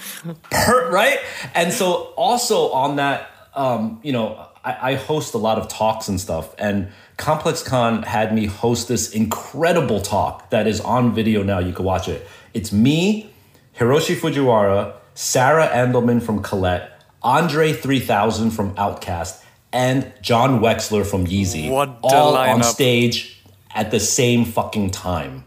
[0.50, 1.20] Per, right?
[1.54, 6.08] And so also on that, um, you know, I, I, host a lot of talks
[6.08, 11.44] and stuff, and Complex Con had me host this incredible talk that is on video
[11.44, 11.60] now.
[11.60, 12.28] You can watch it.
[12.54, 13.32] It's me,
[13.78, 21.70] Hiroshi Fujiwara, Sarah Andelman from Colette, Andre 3000 from Outkast, and John Wexler from Yeezy.
[21.70, 23.42] What all on stage
[23.74, 25.46] at the same fucking time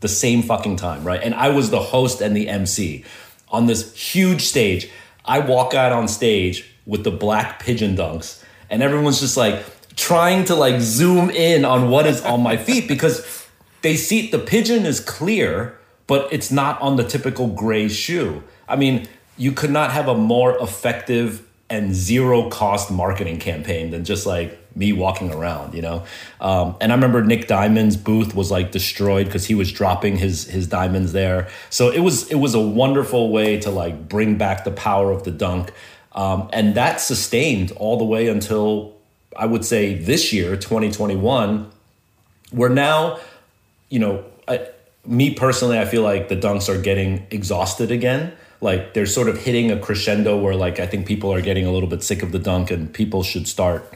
[0.00, 1.22] the same fucking time, right?
[1.22, 3.04] And I was the host and the MC
[3.48, 4.90] on this huge stage.
[5.24, 9.64] I walk out on stage with the black pigeon dunks, and everyone's just like
[9.98, 13.46] trying to like zoom in on what is on my feet because
[13.82, 18.42] they see the pigeon is clear, but it's not on the typical gray shoe.
[18.68, 24.04] I mean, you could not have a more effective and zero cost marketing campaign than
[24.04, 26.04] just like me walking around, you know.
[26.40, 30.44] Um, and I remember Nick Diamond's booth was like destroyed because he was dropping his
[30.44, 31.48] his diamonds there.
[31.70, 35.24] So it was it was a wonderful way to like bring back the power of
[35.24, 35.72] the dunk,
[36.12, 38.97] um, and that sustained all the way until
[39.36, 41.70] I would say this year, 2021.
[42.52, 43.18] We're now,
[43.90, 44.68] you know, I,
[45.04, 49.38] me personally, I feel like the dunks are getting exhausted again like they're sort of
[49.38, 52.32] hitting a crescendo where like I think people are getting a little bit sick of
[52.32, 53.94] the dunk and people should start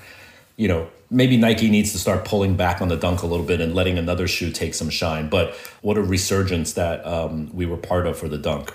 [0.57, 3.61] you know, maybe Nike needs to start pulling back on the dunk a little bit
[3.61, 5.29] and letting another shoe take some shine.
[5.29, 8.73] But what a resurgence that um, we were part of for the dunk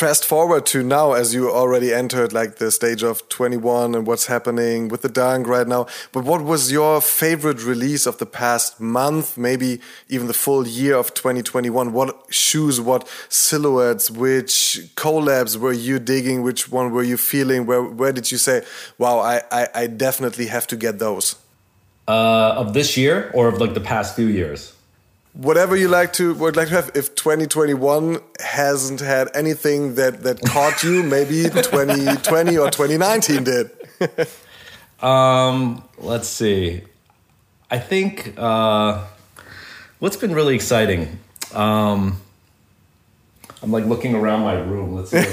[0.00, 4.28] fast forward to now as you already entered like the stage of 21 and what's
[4.28, 5.86] happening with the dunk right now.
[6.10, 10.96] But what was your favorite release of the past month maybe even the full year
[10.96, 16.40] of 2021 what shoes what silhouettes which collabs were you digging?
[16.40, 17.66] Which one were you feeling?
[17.66, 18.62] Where where did you say
[18.96, 21.36] wow i i, I definitely have to get those
[22.08, 24.72] uh, of this year or of like the past few years
[25.32, 30.40] whatever you like to would like to have if 2021 hasn't had anything that that
[30.42, 33.70] caught you maybe 2020 or 2019 did
[35.02, 36.82] Um, let's see.
[37.70, 39.04] I think uh,
[39.98, 41.18] what's been really exciting.
[41.54, 42.20] Um,
[43.62, 44.94] I'm like looking around my room.
[44.94, 45.24] Let's see.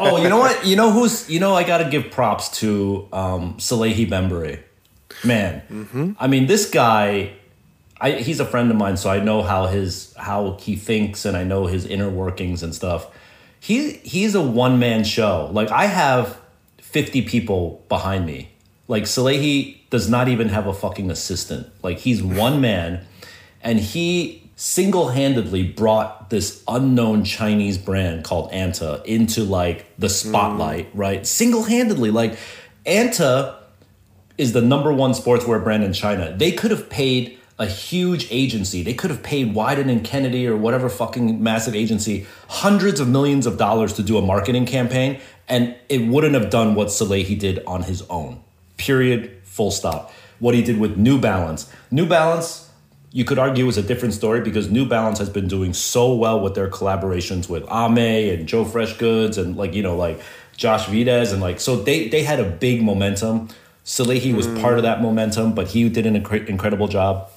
[0.00, 0.66] oh, you know what?
[0.66, 1.28] You know who's?
[1.28, 4.60] You know I got to give props to um, Salehe Bembury.
[5.24, 6.12] Man, mm-hmm.
[6.18, 7.32] I mean this guy.
[8.02, 11.36] I, he's a friend of mine, so I know how his how he thinks, and
[11.36, 13.06] I know his inner workings and stuff.
[13.60, 15.48] He he's a one man show.
[15.52, 16.38] Like I have
[16.78, 18.50] 50 people behind me.
[18.88, 21.68] Like Salehe does not even have a fucking assistant.
[21.82, 23.06] Like he's one man
[23.62, 30.98] and he single-handedly brought this unknown Chinese brand called Anta into like the spotlight, mm.
[30.98, 31.26] right?
[31.26, 32.36] Single-handedly like
[32.84, 33.56] Anta
[34.36, 36.34] is the number one sportswear brand in China.
[36.36, 38.82] They could have paid a huge agency.
[38.82, 43.46] They could have paid Wieden and Kennedy or whatever fucking massive agency hundreds of millions
[43.46, 47.62] of dollars to do a marketing campaign, and it wouldn't have done what Salehe did
[47.64, 48.42] on his own.
[48.76, 49.30] Period.
[49.44, 50.10] Full stop.
[50.40, 51.70] What he did with New Balance.
[51.90, 52.68] New Balance,
[53.12, 56.40] you could argue is a different story because New Balance has been doing so well
[56.40, 60.20] with their collaborations with Aimé and Joe Fresh Goods and like you know like
[60.56, 63.50] Josh Vides and like so they they had a big momentum.
[63.84, 64.60] Salehe was mm.
[64.60, 67.28] part of that momentum, but he did an inc- incredible job.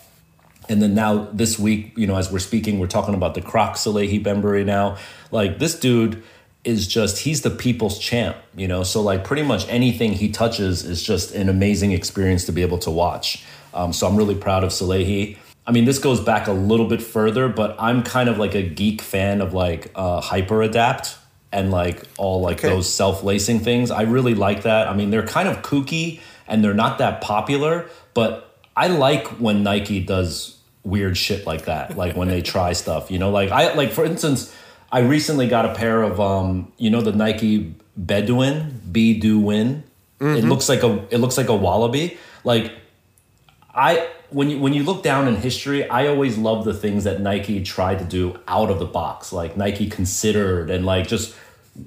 [0.68, 3.76] And then now this week, you know, as we're speaking, we're talking about the Croc
[3.76, 4.98] Salehe Bembury now.
[5.32, 6.24] Like this dude
[6.64, 8.84] is just he's the people's champ, you know.
[8.84, 12.80] So like pretty much anything he touches is just an amazing experience to be able
[12.80, 13.44] to watch.
[13.74, 15.38] Um, so I'm really proud of Salehe.
[15.68, 18.62] I mean, this goes back a little bit further, but I'm kind of like a
[18.62, 21.18] geek fan of like uh, Hyperadapt
[21.52, 22.70] and like all like okay.
[22.70, 23.92] those self lacing things.
[23.92, 24.88] I really like that.
[24.88, 29.64] I mean, they're kind of kooky and they're not that popular, but I like when
[29.64, 30.55] Nike does
[30.86, 31.98] weird shit like that.
[31.98, 34.56] Like when they try stuff, you know, like I like for instance,
[34.92, 39.84] I recently got a pair of um, you know, the Nike Bedouin, Bedouin.
[40.20, 40.38] Mm-hmm.
[40.38, 42.18] It looks like a it looks like a wallaby.
[42.44, 42.72] Like
[43.74, 47.22] I when you when you look down in history, I always love the things that
[47.22, 49.34] Nike tried to do out of the box.
[49.34, 51.36] Like Nike considered and like just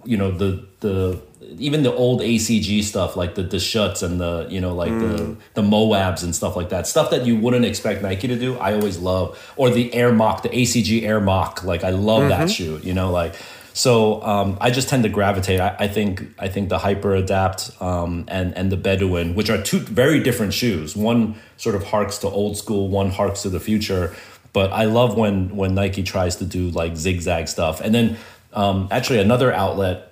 [0.04, 1.20] you know the the
[1.56, 5.00] even the old ACG stuff like the Deschutz and the you know like mm.
[5.00, 6.86] the the Moabs and stuff like that.
[6.86, 9.38] Stuff that you wouldn't expect Nike to do I always love.
[9.56, 12.30] Or the Air Mach the ACG Air Mach like I love mm-hmm.
[12.30, 13.34] that shoe you know like
[13.72, 15.60] so um, I just tend to gravitate.
[15.60, 19.78] I, I, think I think the Hyperadapt um, and and the Bedouin which are two
[19.78, 20.96] very different shoes.
[20.96, 24.14] One sort of harks to old school one harks to the future.
[24.52, 27.80] But I love when when Nike tries to do like zigzag stuff.
[27.80, 28.16] And then
[28.52, 30.07] um, actually another outlet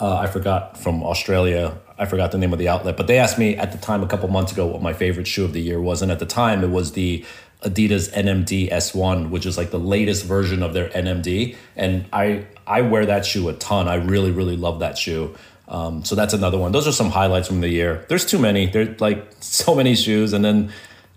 [0.00, 1.78] uh, I forgot from Australia.
[1.98, 4.06] I forgot the name of the outlet, but they asked me at the time a
[4.06, 6.64] couple months ago what my favorite shoe of the year was, and at the time
[6.64, 7.24] it was the
[7.62, 12.82] Adidas NMD S1, which is like the latest version of their NMD, and I I
[12.82, 13.88] wear that shoe a ton.
[13.88, 15.34] I really really love that shoe.
[15.66, 16.72] Um, so that's another one.
[16.72, 18.04] Those are some highlights from the year.
[18.08, 18.66] There's too many.
[18.66, 20.72] There's like so many shoes, and then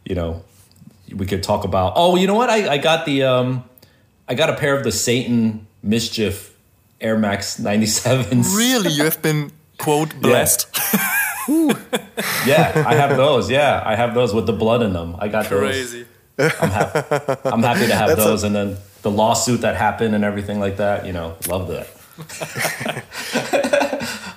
[0.06, 0.44] you know
[1.14, 1.94] we could talk about.
[1.96, 2.50] Oh, you know what?
[2.50, 3.64] I I got the um
[4.28, 6.57] I got a pair of the Satan Mischief
[7.00, 8.56] Air Max 97s.
[8.58, 8.92] Really?
[8.92, 10.68] You have been, quote, blessed?
[10.94, 11.14] Yeah.
[12.46, 13.50] yeah, I have those.
[13.50, 15.16] Yeah, I have those with the blood in them.
[15.20, 16.06] I got Crazy.
[16.36, 16.54] those.
[16.60, 18.44] I'm, ha- I'm happy to have That's those.
[18.44, 21.88] A- and then the lawsuit that happened and everything like that, you know, love that.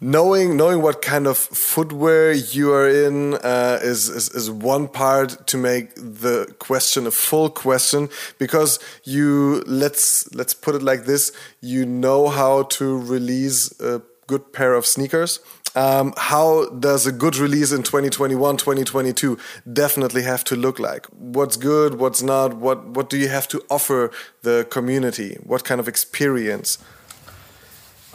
[0.00, 5.46] knowing knowing what kind of footwear you are in uh, is, is, is one part
[5.48, 8.08] to make the question a full question
[8.38, 11.32] because you let's let's put it like this.
[11.60, 15.40] You know how to release a good pair of sneakers.
[15.74, 19.38] Um, how does a good release in 2021 2022
[19.70, 21.06] definitely have to look like?
[21.06, 22.54] What's good what's not?
[22.54, 24.10] What what do you have to offer
[24.42, 25.38] the community?
[25.42, 26.78] What kind of experience?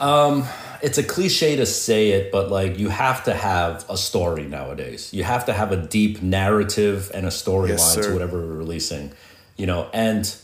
[0.00, 0.48] Um
[0.82, 5.12] it's a cliche to say it, but like you have to have a story nowadays.
[5.12, 9.12] You have to have a deep narrative and a storyline yes, to whatever we're releasing,
[9.56, 9.88] you know.
[9.92, 10.34] And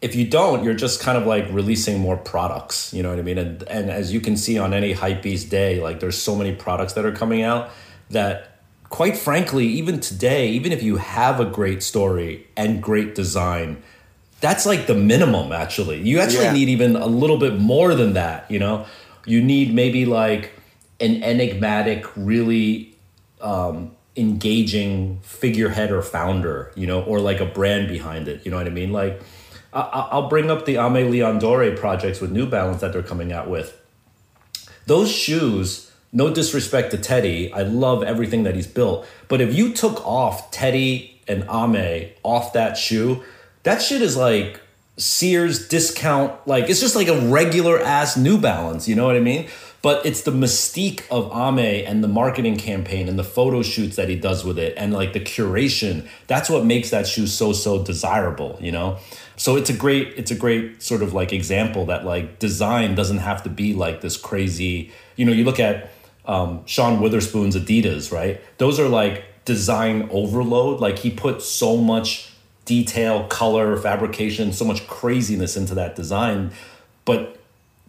[0.00, 2.92] if you don't, you're just kind of like releasing more products.
[2.92, 3.38] You know what I mean?
[3.38, 6.94] And and as you can see on any hypebeast day, like there's so many products
[6.94, 7.70] that are coming out
[8.10, 8.58] that
[8.92, 13.82] quite frankly, even today, even if you have a great story and great design,
[14.40, 16.02] that's like the minimum actually.
[16.02, 16.52] You actually yeah.
[16.52, 18.84] need even a little bit more than that, you know?
[19.26, 20.52] You need maybe like
[21.00, 22.96] an enigmatic, really
[23.40, 28.44] um, engaging figurehead or founder, you know, or like a brand behind it.
[28.44, 28.92] You know what I mean?
[28.92, 29.20] Like,
[29.72, 33.32] I- will bring up the Aimé Leon Dore projects with New Balance that they're coming
[33.32, 33.78] out with.
[34.86, 39.06] Those shoes, no disrespect to Teddy, I love everything that he's built.
[39.28, 43.22] But if you took off Teddy and Aimé off that shoe,
[43.62, 44.60] that shit is like
[44.96, 48.88] Sears discount, like it's just like a regular ass New Balance.
[48.88, 49.48] You know what I mean?
[49.82, 54.08] but it's the mystique of Aimé and the marketing campaign and the photo shoots that
[54.08, 56.08] he does with it and like the curation.
[56.28, 58.98] That's what makes that shoe so so desirable, you know?
[59.36, 63.18] So it's a great it's a great sort of like example that like design doesn't
[63.18, 65.90] have to be like this crazy, you know, you look at
[66.24, 68.40] um, Sean Wotherspoon's Adidas, right?
[68.58, 70.80] Those are like design overload.
[70.80, 72.31] Like he put so much
[72.64, 76.52] detail, color, fabrication, so much craziness into that design.
[77.04, 77.38] But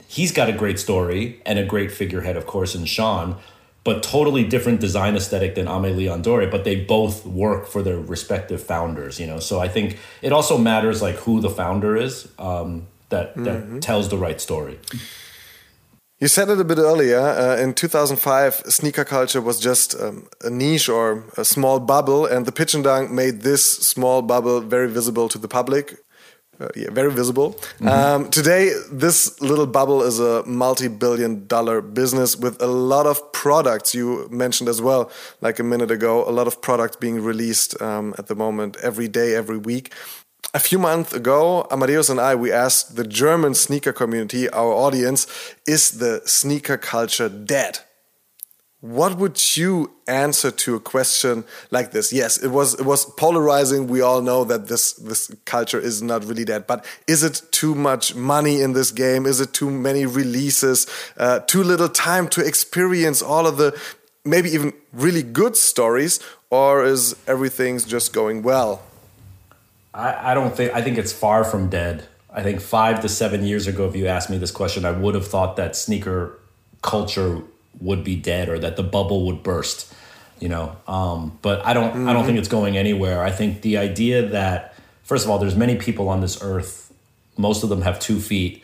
[0.08, 3.38] he's got a great story and a great figurehead, of course, in Sean,
[3.84, 6.48] but totally different design aesthetic than Aimé Leon Dore.
[6.48, 9.40] But they both work for their respective founders, you know.
[9.40, 13.80] So I think it also matters like who the founder is um, that that mm-hmm.
[13.80, 14.80] tells the right story.
[16.24, 17.20] You said it a bit earlier.
[17.20, 22.46] Uh, in 2005, sneaker culture was just um, a niche or a small bubble, and
[22.46, 25.98] the pigeon dunk made this small bubble very visible to the public.
[26.62, 27.48] Uh, yeah, very visible.
[27.80, 28.16] Mm -hmm.
[28.16, 33.92] um, today, this little bubble is a multi-billion dollar business with a lot of products.
[33.92, 38.14] You mentioned as well, like a minute ago, a lot of products being released um,
[38.18, 39.94] at the moment, every day, every week.
[40.54, 45.26] A few months ago, Amadeus and I, we asked the German sneaker community, our audience,
[45.66, 47.80] is the sneaker culture dead?
[48.82, 52.12] What would you answer to a question like this?
[52.12, 53.88] Yes, it was it was polarizing.
[53.88, 57.76] We all know that this this culture is not really dead, but is it too
[57.76, 59.26] much money in this game?
[59.26, 60.86] Is it too many releases?
[61.16, 63.80] Uh, too little time to experience all of the
[64.26, 68.82] maybe even really good stories, or is everything's just going well?
[69.94, 72.06] I, I don't think I think it's far from dead.
[72.30, 75.14] I think five to seven years ago, if you asked me this question, I would
[75.14, 76.40] have thought that sneaker
[76.82, 77.42] culture
[77.80, 79.94] would be dead or that the bubble would burst
[80.40, 82.10] you know um, but i don't mm-hmm.
[82.10, 82.40] i don't think mm-hmm.
[82.40, 86.22] it's going anywhere i think the idea that first of all there's many people on
[86.22, 86.94] this earth
[87.38, 88.62] most of them have two feet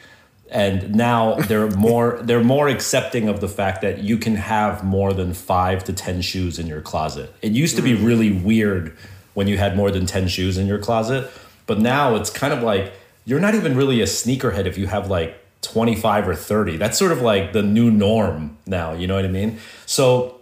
[0.51, 5.13] and now they're more they're more accepting of the fact that you can have more
[5.13, 8.05] than five to ten shoes in your closet it used to be mm.
[8.05, 8.95] really weird
[9.33, 11.31] when you had more than 10 shoes in your closet
[11.65, 12.93] but now it's kind of like
[13.25, 16.77] you're not even really a sneakerhead if you have like 25 or 30.
[16.77, 19.59] That's sort of like the new norm now, you know what I mean?
[19.85, 20.39] So,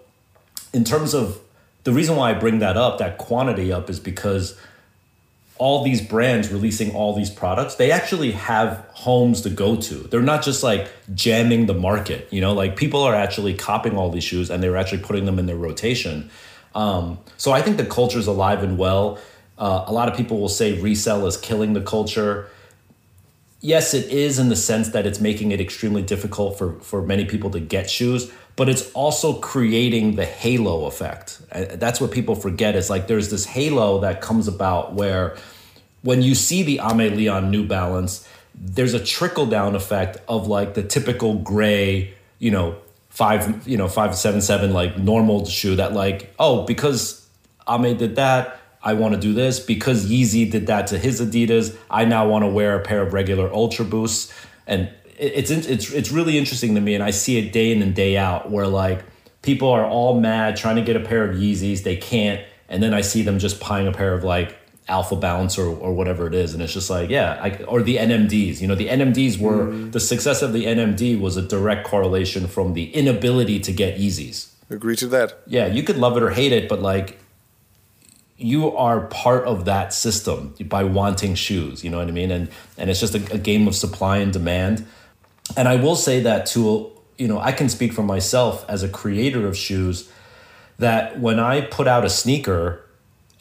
[0.73, 1.39] in terms of
[1.84, 4.58] the reason why I bring that up, that quantity up, is because
[5.58, 9.95] all these brands releasing all these products, they actually have homes to go to.
[9.95, 14.12] They're not just like jamming the market, you know, like people are actually copying all
[14.12, 16.30] these shoes and they're actually putting them in their rotation.
[16.78, 19.20] Um, so I think the culture is alive and well.
[19.58, 22.48] Uh, a lot of people will say resell is killing the culture
[23.62, 27.26] yes, it is in the sense that it's making it extremely difficult for, for many
[27.26, 31.42] people to get shoes, but it's also creating the halo effect.
[31.52, 35.36] That's what people forget is like there's this halo that comes about where
[36.02, 40.74] when you see the Aimé Leon New Balance, there's a trickle down effect of like
[40.74, 42.78] the typical gray, you know,
[43.17, 47.27] five, you know, five seven seven like normal shoe that like, oh, because
[47.67, 51.75] Aimé did that, I want to do this because Yeezy did that to his Adidas.
[51.89, 54.32] I now want to wear a pair of regular Ultra Boosts,
[54.67, 57.95] and it's it's it's really interesting to me, and I see it day in and
[57.95, 59.03] day out where like
[59.41, 62.93] people are all mad trying to get a pair of Yeezys, they can't, and then
[62.93, 64.56] I see them just buying a pair of like
[64.88, 67.97] Alpha Bounce or, or whatever it is, and it's just like yeah, I, or the
[67.97, 68.62] NMDs.
[68.62, 69.91] You know, the NMDs were mm.
[69.91, 74.52] the success of the NMD was a direct correlation from the inability to get Yeezys.
[74.69, 75.39] Agree to that.
[75.47, 77.19] Yeah, you could love it or hate it, but like
[78.38, 82.50] you are part of that system by wanting shoes you know what i mean and
[82.78, 84.86] and it's just a, a, game of supply and demand
[85.56, 88.89] and i will say that to you know i can speak for myself as a
[88.89, 90.12] creator of shoes
[90.78, 92.87] that when i put out a sneaker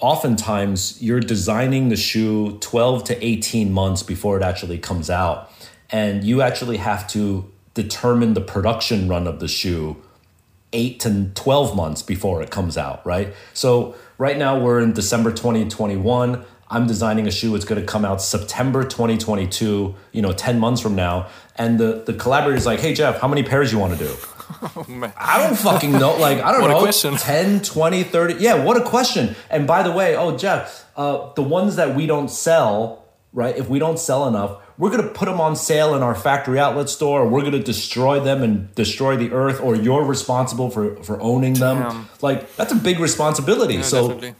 [0.01, 5.51] oftentimes you're designing the shoe 12 to 18 months before it actually comes out
[5.91, 9.97] and you actually have to determine the production run of the shoe
[10.73, 15.31] 8 to 12 months before it comes out right so Right now, we're in December
[15.31, 16.43] 2021.
[16.71, 17.55] I'm designing a shoe.
[17.55, 21.29] It's going to come out September 2022, you know, 10 months from now.
[21.57, 24.15] And the, the collaborator is like, hey, Jeff, how many pairs you want to do?
[24.49, 26.17] Oh, I don't fucking know.
[26.17, 26.75] Like, I don't what know.
[26.75, 27.17] What a question.
[27.19, 28.35] 10, 20, 30.
[28.35, 29.35] Yeah, what a question.
[29.51, 33.57] And by the way, oh, Jeff, uh, the ones that we don't sell, right?
[33.57, 36.59] If we don't sell enough, we're going to put them on sale in our factory
[36.59, 40.71] outlet store or we're going to destroy them and destroy the earth or you're responsible
[40.71, 42.09] for for owning them Damn.
[42.23, 44.35] like that's a big responsibility yeah, so definitely.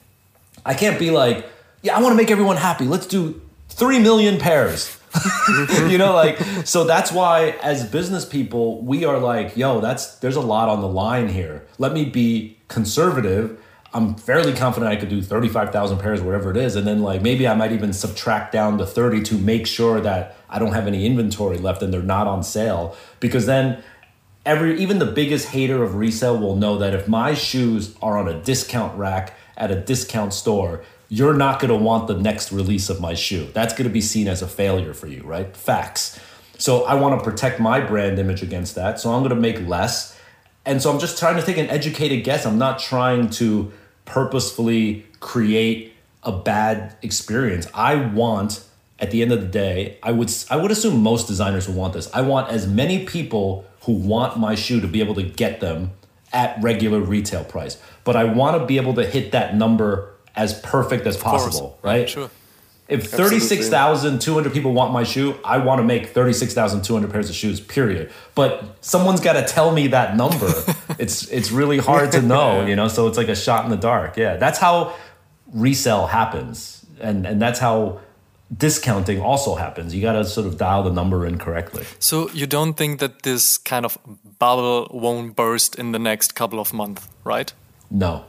[0.65, 1.47] i can't be like
[1.83, 4.99] yeah i want to make everyone happy let's do 3 million pairs
[5.89, 10.37] you know like so that's why as business people we are like yo that's there's
[10.37, 13.59] a lot on the line here let me be conservative
[13.95, 16.77] I'm fairly confident I could do 35,000 pairs, whatever it is.
[16.77, 20.37] And then, like, maybe I might even subtract down to 30 to make sure that
[20.51, 22.95] I don't have any inventory left and they're not on sale.
[23.21, 23.83] Because then
[24.45, 28.29] every even the biggest hater of resale will know that if my shoes are on
[28.29, 32.91] a discount rack at a discount store, you're not going to want the next release
[32.91, 33.49] of my shoe.
[33.53, 35.57] That's going to be seen as a failure for you, right?
[35.57, 36.19] Facts.
[36.59, 38.99] So I want to protect my brand image against that.
[38.99, 40.19] So I'm going to make less.
[40.65, 42.45] And so I'm just trying to take an educated guess.
[42.45, 43.73] I'm not trying to
[44.05, 47.69] purposefully create a bad experience.
[47.73, 48.65] I want
[48.99, 51.93] at the end of the day, I would I would assume most designers would want
[51.93, 52.11] this.
[52.15, 55.93] I want as many people who want my shoe to be able to get them
[56.33, 57.81] at regular retail price.
[58.05, 62.09] But I want to be able to hit that number as perfect as possible, right?
[62.09, 62.31] Sure.
[62.89, 68.13] If 36,200 people want my shoe, I want to make 36,200 pairs of shoes, period.
[68.37, 70.53] But someone's got to tell me that number.
[70.99, 73.77] it's it's really hard to know, you know, so it's like a shot in the
[73.77, 74.17] dark.
[74.17, 74.37] Yeah.
[74.37, 74.95] That's how
[75.53, 76.87] resale happens.
[77.01, 78.01] And and that's how
[78.57, 79.93] discounting also happens.
[79.93, 81.85] You got to sort of dial the number in correctly.
[81.99, 83.99] So you don't think that this kind of
[84.39, 87.53] bubble won't burst in the next couple of months, right?
[87.91, 88.25] No.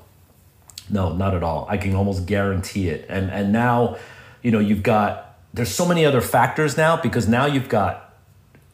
[0.90, 1.68] No, not at all.
[1.70, 3.06] I can almost guarantee it.
[3.10, 3.98] And and now,
[4.42, 8.16] you know, you've got there's so many other factors now because now you've got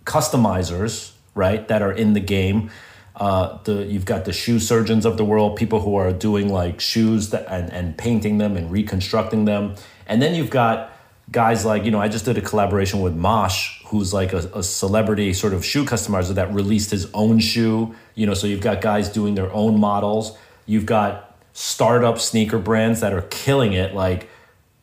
[0.05, 2.69] customizers, right, that are in the game.
[3.15, 6.79] Uh, the you've got the shoe surgeons of the world, people who are doing like
[6.79, 9.75] shoes that, and and painting them and reconstructing them,
[10.07, 10.91] and then you've got
[11.31, 14.63] guys like you know I just did a collaboration with Mache, who's like a, a,
[14.63, 17.93] celebrity sort of shoe customizer that released his own shoe.
[18.15, 20.35] You know, so you've got guys doing their own models.
[20.65, 24.29] You've got startup sneaker brands that are killing it, like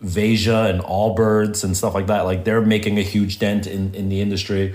[0.00, 2.22] Veja and Allbirds and stuff like that.
[2.22, 4.74] Like they're making a huge dent in in the industry.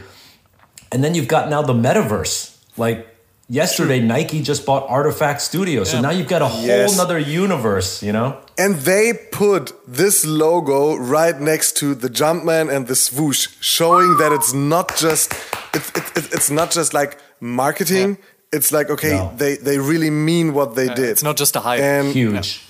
[0.91, 3.07] And then you've got now the metaverse, like
[3.49, 5.83] yesterday Nike just bought RTFKT Studio.
[5.83, 6.97] So now you've got a whole yes.
[6.97, 8.39] nother universe, you know?
[8.57, 14.31] And they put this logo right next to the Jumpman and the swoosh, showing that
[14.31, 15.33] it's not just
[15.73, 18.09] it's it, it's not just like marketing.
[18.09, 18.23] Yeah.
[18.55, 19.33] It's like okay, no.
[19.35, 21.09] they they really mean what they did.
[21.09, 21.79] It's not just a hype.
[21.81, 22.63] And Huge.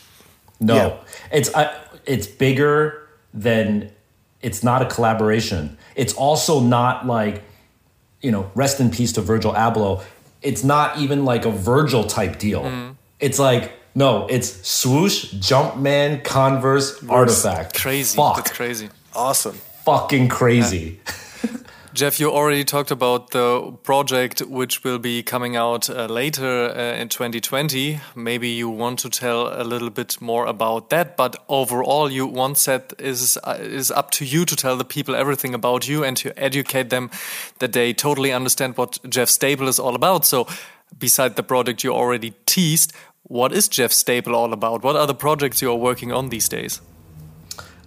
[0.59, 0.99] No,
[1.31, 1.73] it's uh,
[2.05, 3.91] it's bigger than
[4.41, 5.77] it's not a collaboration.
[5.95, 7.43] It's also not like
[8.21, 10.03] you know, rest in peace to Virgil Abloh
[10.45, 12.63] it's not even like a Virgil type deal.
[12.63, 12.95] Mm.
[13.19, 18.15] It's like no, it's swoosh, Jumpman, Converse, RTFKT, Crazy.
[18.15, 18.35] Fuck.
[18.37, 18.89] That's crazy.
[19.13, 19.55] Awesome.
[19.85, 20.99] Fucking crazy.
[21.43, 21.51] Yeah.
[21.95, 27.01] Jeff, you already talked about the project which will be coming out uh, later uh,
[27.01, 28.01] in 2020.
[28.13, 32.59] Maybe you want to tell a little bit more about that, but overall, you once
[32.59, 36.17] said is uh, is up to you to tell the people everything about you and
[36.17, 37.09] to educate them
[37.59, 40.25] that they totally understand what Jeff Staple is all about.
[40.25, 40.47] So,
[40.99, 42.91] beside the project you already teased,
[43.23, 44.83] what is Jeff Staple all about?
[44.83, 46.81] What are the projects you are working on these days?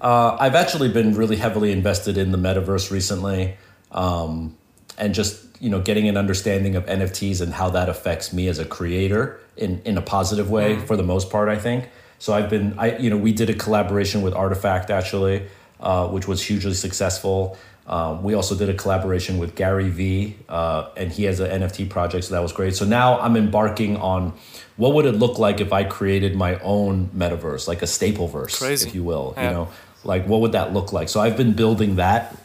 [0.01, 3.59] Uh, I've actually been really heavily invested in the metaverse recently
[3.93, 4.57] um,
[4.97, 8.59] and just you know getting an understanding of NFTs and how that affects me as
[8.59, 10.87] a creator in in a positive way mm.
[10.87, 11.49] for the most part.
[11.49, 12.33] I think so.
[12.33, 15.47] I've been I you know we did a collaboration with RTFKT actually,
[15.81, 17.59] uh, which was hugely successful.
[17.87, 21.89] Um, we also did a collaboration with Gary Vee, uh, and he has an NFT
[21.89, 22.77] project, so that was great.
[22.77, 24.35] So now I'm embarking on
[24.77, 28.87] what would it look like if I created my own metaverse, like a Stapleverse, Crazy.
[28.87, 29.33] if you will.
[29.39, 29.45] Yeah.
[29.45, 29.69] You know,
[30.05, 31.09] like what would that look like?
[31.09, 32.37] So I've been building that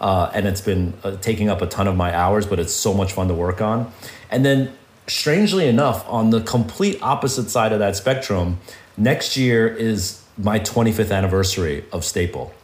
[0.00, 2.94] uh, and it's been uh, taking up a ton of my hours, but it's so
[2.94, 3.92] much fun to work on.
[4.30, 4.72] And then,
[5.06, 8.58] strangely enough, on the complete opposite side of that spectrum,
[8.96, 12.54] next year is my 25th anniversary of Staple.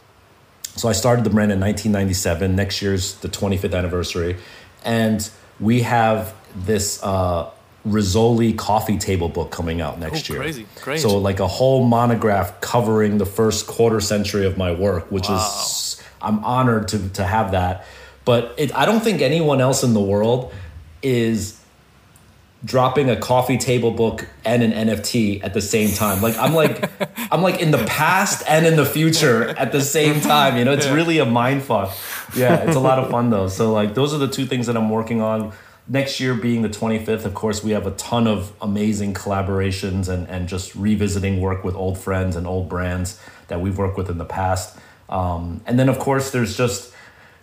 [0.75, 2.55] So I started the brand in 1997.
[2.55, 4.37] Next year's the 25th anniversary,
[4.83, 5.29] and
[5.59, 7.49] we have this uh,
[7.85, 10.41] Rizzoli coffee table book coming out next oh, year.
[10.41, 10.99] Crazy, great.
[10.99, 15.35] So like a whole monograph covering the first quarter century of my work, which wow.
[15.35, 15.96] is
[16.27, 17.85] I'm honored to to have that.
[18.25, 20.53] But it, I don't think anyone else in the world
[21.01, 21.57] is
[22.65, 26.21] dropping a coffee table book and an NFT at the same time.
[26.21, 26.91] Like I'm like
[27.31, 30.57] I'm like in the past and in the future at the same time.
[30.57, 30.93] You know, it's yeah.
[30.93, 31.95] really a mind fuck.
[32.35, 33.47] Yeah, it's a lot of fun though.
[33.47, 35.53] So like those are the two things that I'm working on.
[35.89, 40.27] Next year being the 25th, of course, we have a ton of amazing collaborations and,
[40.27, 43.17] and just revisiting work with old friends and old brands
[43.47, 44.77] that we've worked with in the past.
[45.09, 46.93] Um, and then, of course, there's just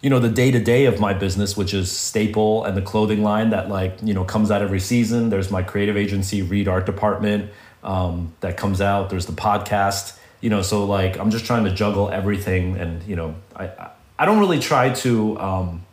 [0.04, 3.22] you know the day to day of my business, which is Staple and the clothing
[3.22, 5.30] line that like you know comes out every season.
[5.30, 7.50] There's my creative agency, Reed Art Department,
[7.82, 9.08] um, that comes out.
[9.08, 10.18] There's the podcast.
[10.42, 14.26] You know, so like I'm just trying to juggle everything, and you know, I I
[14.26, 15.86] don't really try to um,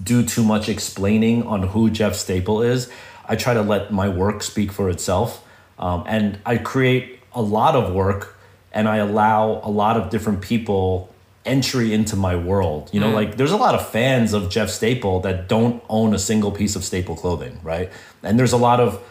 [0.00, 2.88] do too much explaining on who Jeff Staple is.
[3.28, 5.44] I try to let my work speak for itself,
[5.80, 8.35] um, and I create a lot of work
[8.76, 11.08] and I allow a lot of different people
[11.46, 12.90] entry into my world.
[12.92, 13.14] You know, mm.
[13.14, 16.76] like there's a lot of fans of Jeff Staple that don't own a single piece
[16.76, 17.90] of Staple clothing, right?
[18.22, 19.02] And there's a lot of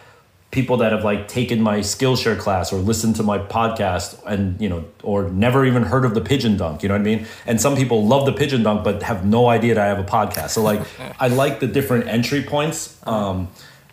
[0.52, 4.68] people that have like taken my Skillshare class or listened to my podcast and you
[4.68, 7.60] know or never even heard of the pigeon dunk you know what i mean and
[7.60, 10.50] some people love the pigeon dunk but have no idea that i have a podcast
[10.50, 10.80] so like
[11.20, 13.48] i like the different entry points um,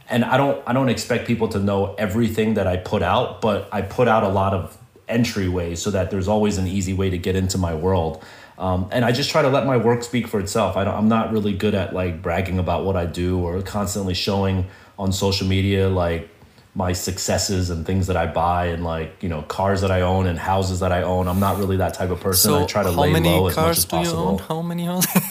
[0.10, 3.68] and i don't i don't expect people to know everything that i put out but
[3.74, 7.18] i put out a lot of entryways so that there's always an easy way to
[7.18, 8.24] get into my world
[8.58, 10.78] um, and I just try to let my work speak for itself.
[10.78, 14.68] I am not really good at like bragging about what I do or constantly showing
[14.98, 16.30] on social media like
[16.76, 20.26] my successes and things that I buy and like you know cars that I own
[20.26, 21.28] and houses that I own.
[21.28, 22.52] I'm not really that type of person.
[22.52, 24.24] So I try to lay low as much as possible.
[24.24, 24.38] You own?
[24.40, 25.12] How many houses?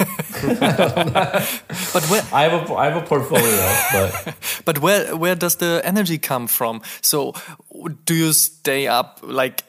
[1.92, 5.80] but where I have a I have a portfolio, but but where where does the
[5.84, 6.80] energy come from?
[7.00, 7.34] So
[8.04, 9.64] do you stay up like?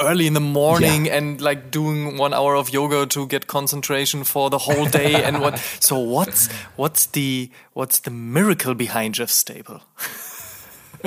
[0.00, 1.16] early in the morning yeah.
[1.16, 5.40] and like doing one hour of yoga to get concentration for the whole day and
[5.40, 9.80] what so what's what's the what's the miracle behind jeff staple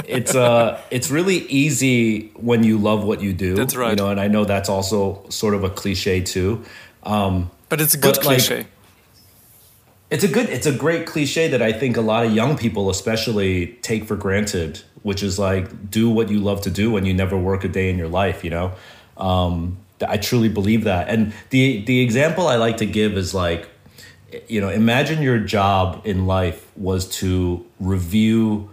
[0.07, 3.55] it's uh it's really easy when you love what you do.
[3.55, 3.91] That's right.
[3.91, 6.63] You know, and I know that's also sort of a cliche too.
[7.03, 8.57] Um, but it's a good cliche.
[8.57, 8.67] Like,
[10.09, 12.89] it's a good it's a great cliche that I think a lot of young people
[12.89, 17.13] especially take for granted, which is like do what you love to do and you
[17.13, 18.73] never work a day in your life, you know?
[19.17, 21.09] Um, I truly believe that.
[21.09, 23.67] And the the example I like to give is like
[24.47, 28.69] you know, imagine your job in life was to review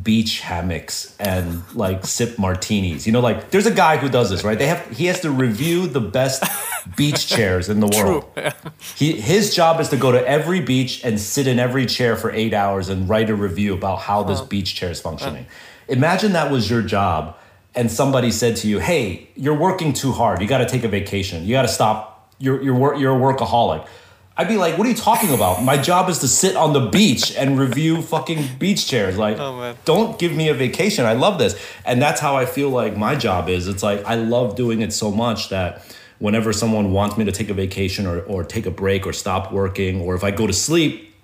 [0.00, 3.06] beach hammocks and like sip martinis.
[3.06, 4.58] You know, like there's a guy who does this, right?
[4.58, 6.44] They have he has to review the best
[6.96, 8.24] beach chairs in the world.
[8.34, 8.50] True.
[8.96, 12.30] He his job is to go to every beach and sit in every chair for
[12.30, 15.46] eight hours and write a review about how this beach chair is functioning.
[15.88, 17.36] Imagine that was your job
[17.74, 20.40] and somebody said to you, "Hey, you're working too hard.
[20.40, 21.44] You got to take a vacation.
[21.44, 22.32] You got to stop.
[22.38, 23.86] You're you're you're a workaholic."
[24.36, 25.62] I'd be like, what are you talking about?
[25.62, 29.18] My job is to sit on the beach and review fucking beach chairs.
[29.18, 31.04] Like, oh, don't give me a vacation.
[31.04, 31.60] I love this.
[31.84, 33.68] And that's how I feel like my job is.
[33.68, 35.84] It's like, I love doing it so much that
[36.18, 39.52] whenever someone wants me to take a vacation or, or take a break or stop
[39.52, 41.14] working, or if I go to sleep,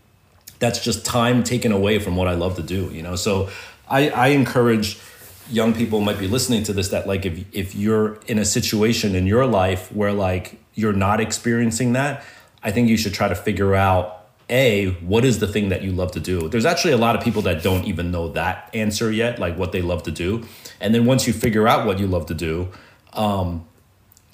[0.58, 3.16] that's just time taken away from what I love to do, you know?
[3.16, 3.48] So
[3.88, 4.98] I, I encourage
[5.50, 9.14] young people might be listening to this that like if if you're in a situation
[9.14, 12.22] in your life where like you're not experiencing that
[12.62, 14.18] I think you should try to figure out
[14.50, 16.48] a what is the thing that you love to do?
[16.48, 19.72] There's actually a lot of people that don't even know that answer yet like what
[19.72, 20.46] they love to do.
[20.80, 22.68] And then once you figure out what you love to do
[23.12, 23.66] um,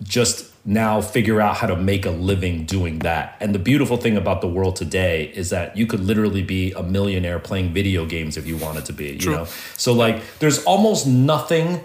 [0.03, 3.37] just now figure out how to make a living doing that.
[3.41, 6.83] And the beautiful thing about the world today is that you could literally be a
[6.83, 9.33] millionaire playing video games if you wanted to be True.
[9.33, 9.47] you know?
[9.77, 11.85] So like there's almost nothing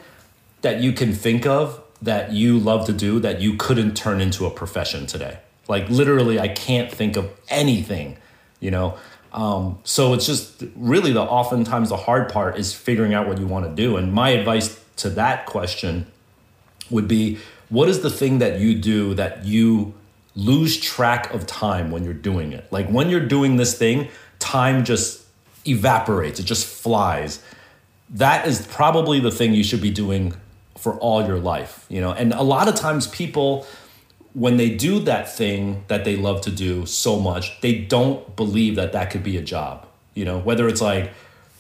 [0.62, 4.46] that you can think of that you love to do that you couldn't turn into
[4.46, 5.40] a profession today
[5.70, 8.18] like literally, I can't think of anything,
[8.60, 8.98] you know.
[9.32, 13.46] Um, so it's just really the oftentimes the hard part is figuring out what you
[13.46, 13.96] want to do.
[13.96, 16.08] And my advice to that question
[16.90, 17.38] would be,
[17.70, 19.94] what is the thing that you do that you
[20.36, 22.66] lose track of time when you're doing it?
[22.72, 24.10] Like when you're doing this thing,
[24.40, 25.24] time just
[25.68, 27.44] evaporates, it just flies.
[28.10, 30.34] That is probably the thing you should be doing
[30.80, 32.12] for all your life, you know.
[32.12, 33.68] And a lot of times people
[34.34, 38.76] when they do that thing that they love to do so much, they don't believe
[38.76, 39.88] that that could be a job.
[40.14, 41.12] You know, whether it's like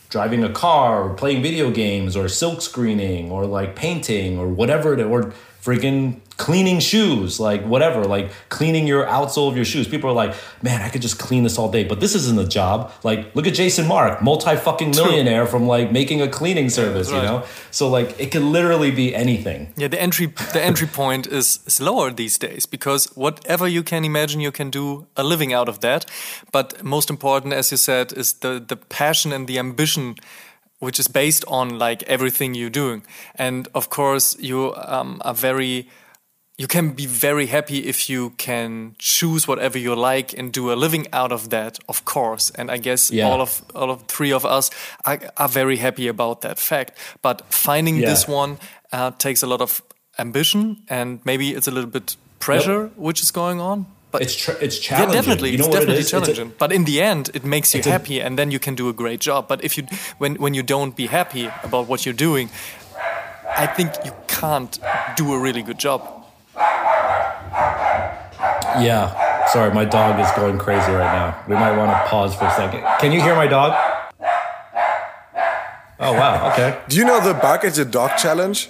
[0.09, 4.93] driving a car or playing video games or silk screening or like painting or whatever
[4.93, 9.87] it or freaking cleaning shoes, like whatever, like cleaning your outsole of your shoes.
[9.87, 10.33] People are like,
[10.63, 12.91] man, I could just clean this all day, but this isn't a job.
[13.03, 17.17] Like, look at Jason Markk, multi fucking millionaire from like making a cleaning service, right.
[17.17, 17.45] you know?
[17.71, 19.73] So like, it can literally be anything.
[19.75, 24.05] Yeah, the entry the entry point is, is lower these days because whatever you can
[24.05, 26.05] imagine, you can do a living out of that.
[26.53, 30.15] But most important, as you said, is the the passion and the ambition
[30.79, 33.03] which is based on like everything you're doing.
[33.35, 35.89] And of course, you um, are very
[36.59, 40.75] you can be very happy if you can choose whatever you like and do a
[40.75, 43.27] living out of that of course and i guess yeah.
[43.27, 44.69] all of all of three of us
[45.05, 46.91] are, are very happy about that fact
[47.21, 48.09] but finding yeah.
[48.09, 48.57] this one
[48.91, 49.81] uh, takes a lot of
[50.17, 52.97] ambition and maybe it's a little bit pressure yep.
[52.97, 55.13] which is going on but it's it's challenging.
[55.13, 56.47] Yeah, definitely, you know it's definitely it challenging.
[56.47, 58.89] A, but in the end, it makes you happy, a, and then you can do
[58.89, 59.47] a great job.
[59.47, 59.83] But if you
[60.17, 62.49] when when you don't be happy about what you're doing,
[63.55, 64.79] I think you can't
[65.15, 66.18] do a really good job.
[68.81, 69.47] Yeah.
[69.47, 71.43] Sorry, my dog is going crazy right now.
[71.47, 72.81] We might want to pause for a second.
[72.99, 73.73] Can you hear my dog?
[75.99, 76.51] Oh wow.
[76.53, 76.79] Okay.
[76.87, 78.69] Do you know the bark at your dog challenge?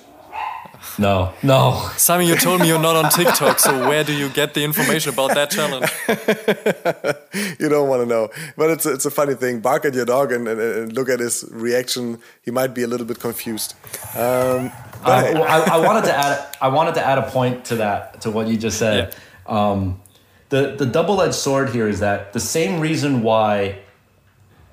[0.97, 1.89] No, no.
[1.95, 5.13] Simon, you told me you're not on TikTok, so where do you get the information
[5.13, 5.89] about that challenge?
[7.59, 9.59] you don't want to know, but it's a, it's a funny thing.
[9.61, 12.19] Bark at your dog and, and, and, look at his reaction.
[12.41, 13.75] He might be a little bit confused.
[14.15, 14.71] Um,
[15.05, 18.31] I, I, I, wanted to add I wanted to add a point to that to
[18.31, 19.13] what you just said.
[19.13, 19.19] Yeah.
[19.49, 20.01] Um,
[20.49, 23.79] the the double edged sword here is that the same reason why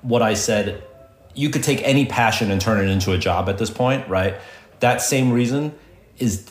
[0.01, 0.83] what I said
[1.33, 4.35] you could take any passion and turn it into a job at this point, right?
[4.79, 5.73] That same reason
[6.17, 6.49] is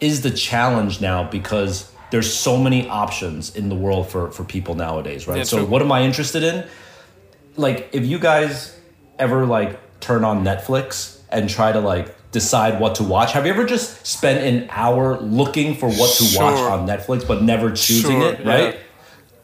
[0.00, 4.74] is the challenge now because there's so many options in the world for for people
[4.74, 5.38] nowadays, right?
[5.38, 5.66] Yeah, so true.
[5.66, 6.66] what am I interested in?
[7.56, 8.78] Like if you guys
[9.18, 13.32] ever like turn on Netflix and try to like decide what to watch.
[13.32, 16.42] Have you ever just spent an hour looking for what to sure.
[16.42, 18.74] watch on Netflix but never choosing sure, it, right?
[18.74, 18.80] Yeah.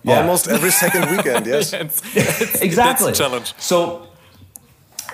[0.03, 0.20] Yeah.
[0.20, 1.72] Almost every second weekend, yes.
[1.74, 3.11] it's, it's, exactly.
[3.11, 3.55] It's challenge.
[3.59, 4.09] So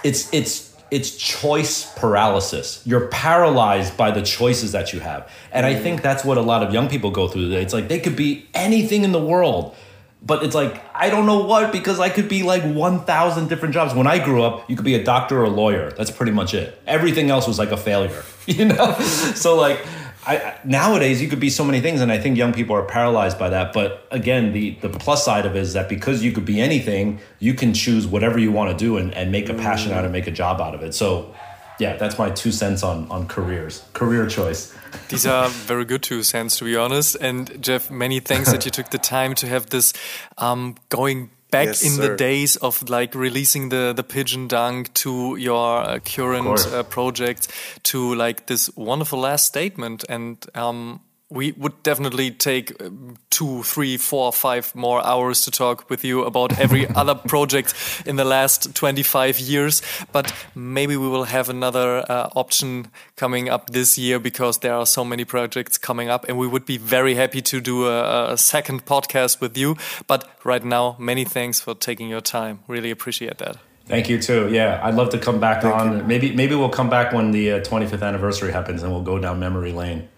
[0.05, 2.83] it's it's it's choice paralysis.
[2.85, 5.29] You're paralyzed by the choices that you have.
[5.51, 5.83] And I mm.
[5.83, 7.62] think that's what a lot of young people go through today.
[7.62, 9.75] It's like they could be anything in the world,
[10.27, 13.95] but it's like, I don't know what because I could be like 1,000 different jobs.
[13.95, 15.93] When I grew up, you could be a doctor or a lawyer.
[15.93, 16.81] That's pretty much it.
[16.87, 18.93] Everything else was like a failure, you know?
[19.35, 19.87] so, like,
[20.27, 23.39] I, nowadays you could be so many things, and I think young people are paralyzed
[23.39, 23.72] by that.
[23.72, 27.20] But again, the the plus side of it is that because you could be anything,
[27.39, 29.61] you can choose whatever you want to do and, and make a mm.
[29.61, 30.95] passion out of make a job out of it.
[30.95, 31.33] So,
[31.79, 34.74] yeah, that's my two cents on on careers, career choice.
[35.09, 37.16] These are very good two cents, to be honest.
[37.20, 39.93] And Jeff, many thanks that you took the time to have this
[40.39, 42.09] um, going back yes, in sir.
[42.09, 47.49] the days of like releasing the the pigeon dunk to your uh, current uh, project
[47.85, 53.97] to like this wonderful last statement and um, we would definitely take um, two, three,
[53.97, 57.74] four, five more hours to talk with you about every other project
[58.07, 59.83] in the last 25 years.
[60.12, 64.87] But maybe we will have another uh, option coming up this year because there are
[64.87, 68.39] so many projects coming up, and we would be very happy to do a, a
[68.39, 69.77] second podcast with you.
[70.07, 72.61] But right now, many thanks for taking your time.
[72.68, 73.57] Really appreciate that.
[73.87, 74.49] Thank you too.
[74.51, 75.99] Yeah, I'd love to come back Thank on.
[75.99, 76.05] You.
[76.05, 79.39] Maybe maybe we'll come back when the uh, 25th anniversary happens, and we'll go down
[79.39, 80.09] memory lane.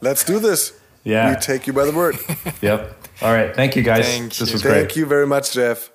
[0.00, 0.72] Let's do this.
[1.04, 1.30] Yeah.
[1.30, 2.18] We take you by the word.
[2.60, 2.96] yep.
[3.22, 3.54] All right.
[3.54, 4.06] Thank you, guys.
[4.06, 4.54] Thank this you.
[4.54, 4.74] was great.
[4.74, 5.90] Thank you very much, Jeff.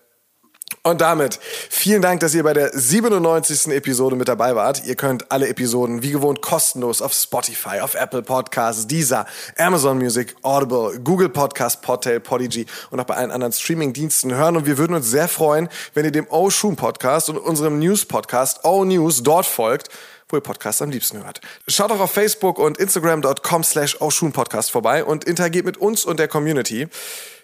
[0.84, 3.74] Und damit vielen Dank, dass ihr bei der 97.
[3.74, 4.86] Episode mit dabei wart.
[4.86, 9.26] Ihr könnt alle Episoden wie gewohnt kostenlos auf Spotify, auf Apple Podcasts, Deezer,
[9.58, 14.58] Amazon Music, Audible, Google Podcast, Podtail, Podigy und auch bei allen anderen Streaming-Diensten hören.
[14.58, 18.06] Und wir würden uns sehr freuen, wenn ihr dem O Shoom Podcast und unserem News
[18.06, 19.90] Podcast O News dort folgt
[20.30, 21.42] wo ihr Podcasts am liebsten hört.
[21.68, 26.28] Schaut auch auf Facebook und Instagram.com slash Podcast vorbei und interagiert mit uns und der
[26.28, 26.88] Community.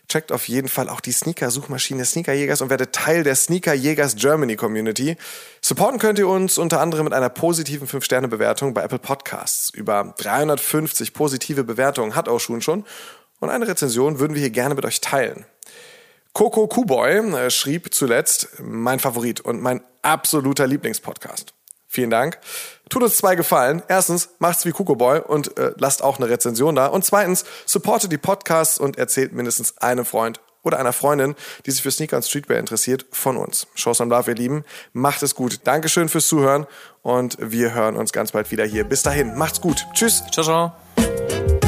[0.07, 5.15] Checkt auf jeden Fall auch die Sneaker-Suchmaschine Sneakerjägers und werdet Teil der Sneakerjägers Germany Community.
[5.61, 9.69] Supporten könnt ihr uns unter anderem mit einer positiven 5-Sterne-Bewertung bei Apple Podcasts.
[9.69, 12.83] Über 350 positive Bewertungen hat Oshun schon
[13.39, 15.45] und eine Rezension würden wir hier gerne mit euch teilen.
[16.33, 21.53] Coco Kuboy äh, schrieb zuletzt mein Favorit und mein absoluter Lieblingspodcast.
[21.93, 22.39] Vielen Dank.
[22.89, 23.83] Tut uns zwei Gefallen.
[23.89, 26.85] Erstens, macht's wie Kuko Boy und äh, lasst auch eine Rezension da.
[26.85, 31.35] Und zweitens, supportet die Podcasts und erzählt mindestens einem Freund oder einer Freundin,
[31.65, 33.67] die sich für Sneaker und Streetwear interessiert, von uns.
[33.75, 34.63] Shows on Love, ihr Lieben.
[34.93, 35.59] Macht es gut.
[35.65, 36.65] Dankeschön fürs Zuhören
[37.01, 38.85] und wir hören uns ganz bald wieder hier.
[38.85, 39.85] Bis dahin, macht's gut.
[39.93, 40.23] Tschüss.
[40.31, 41.60] Ciao, ciao.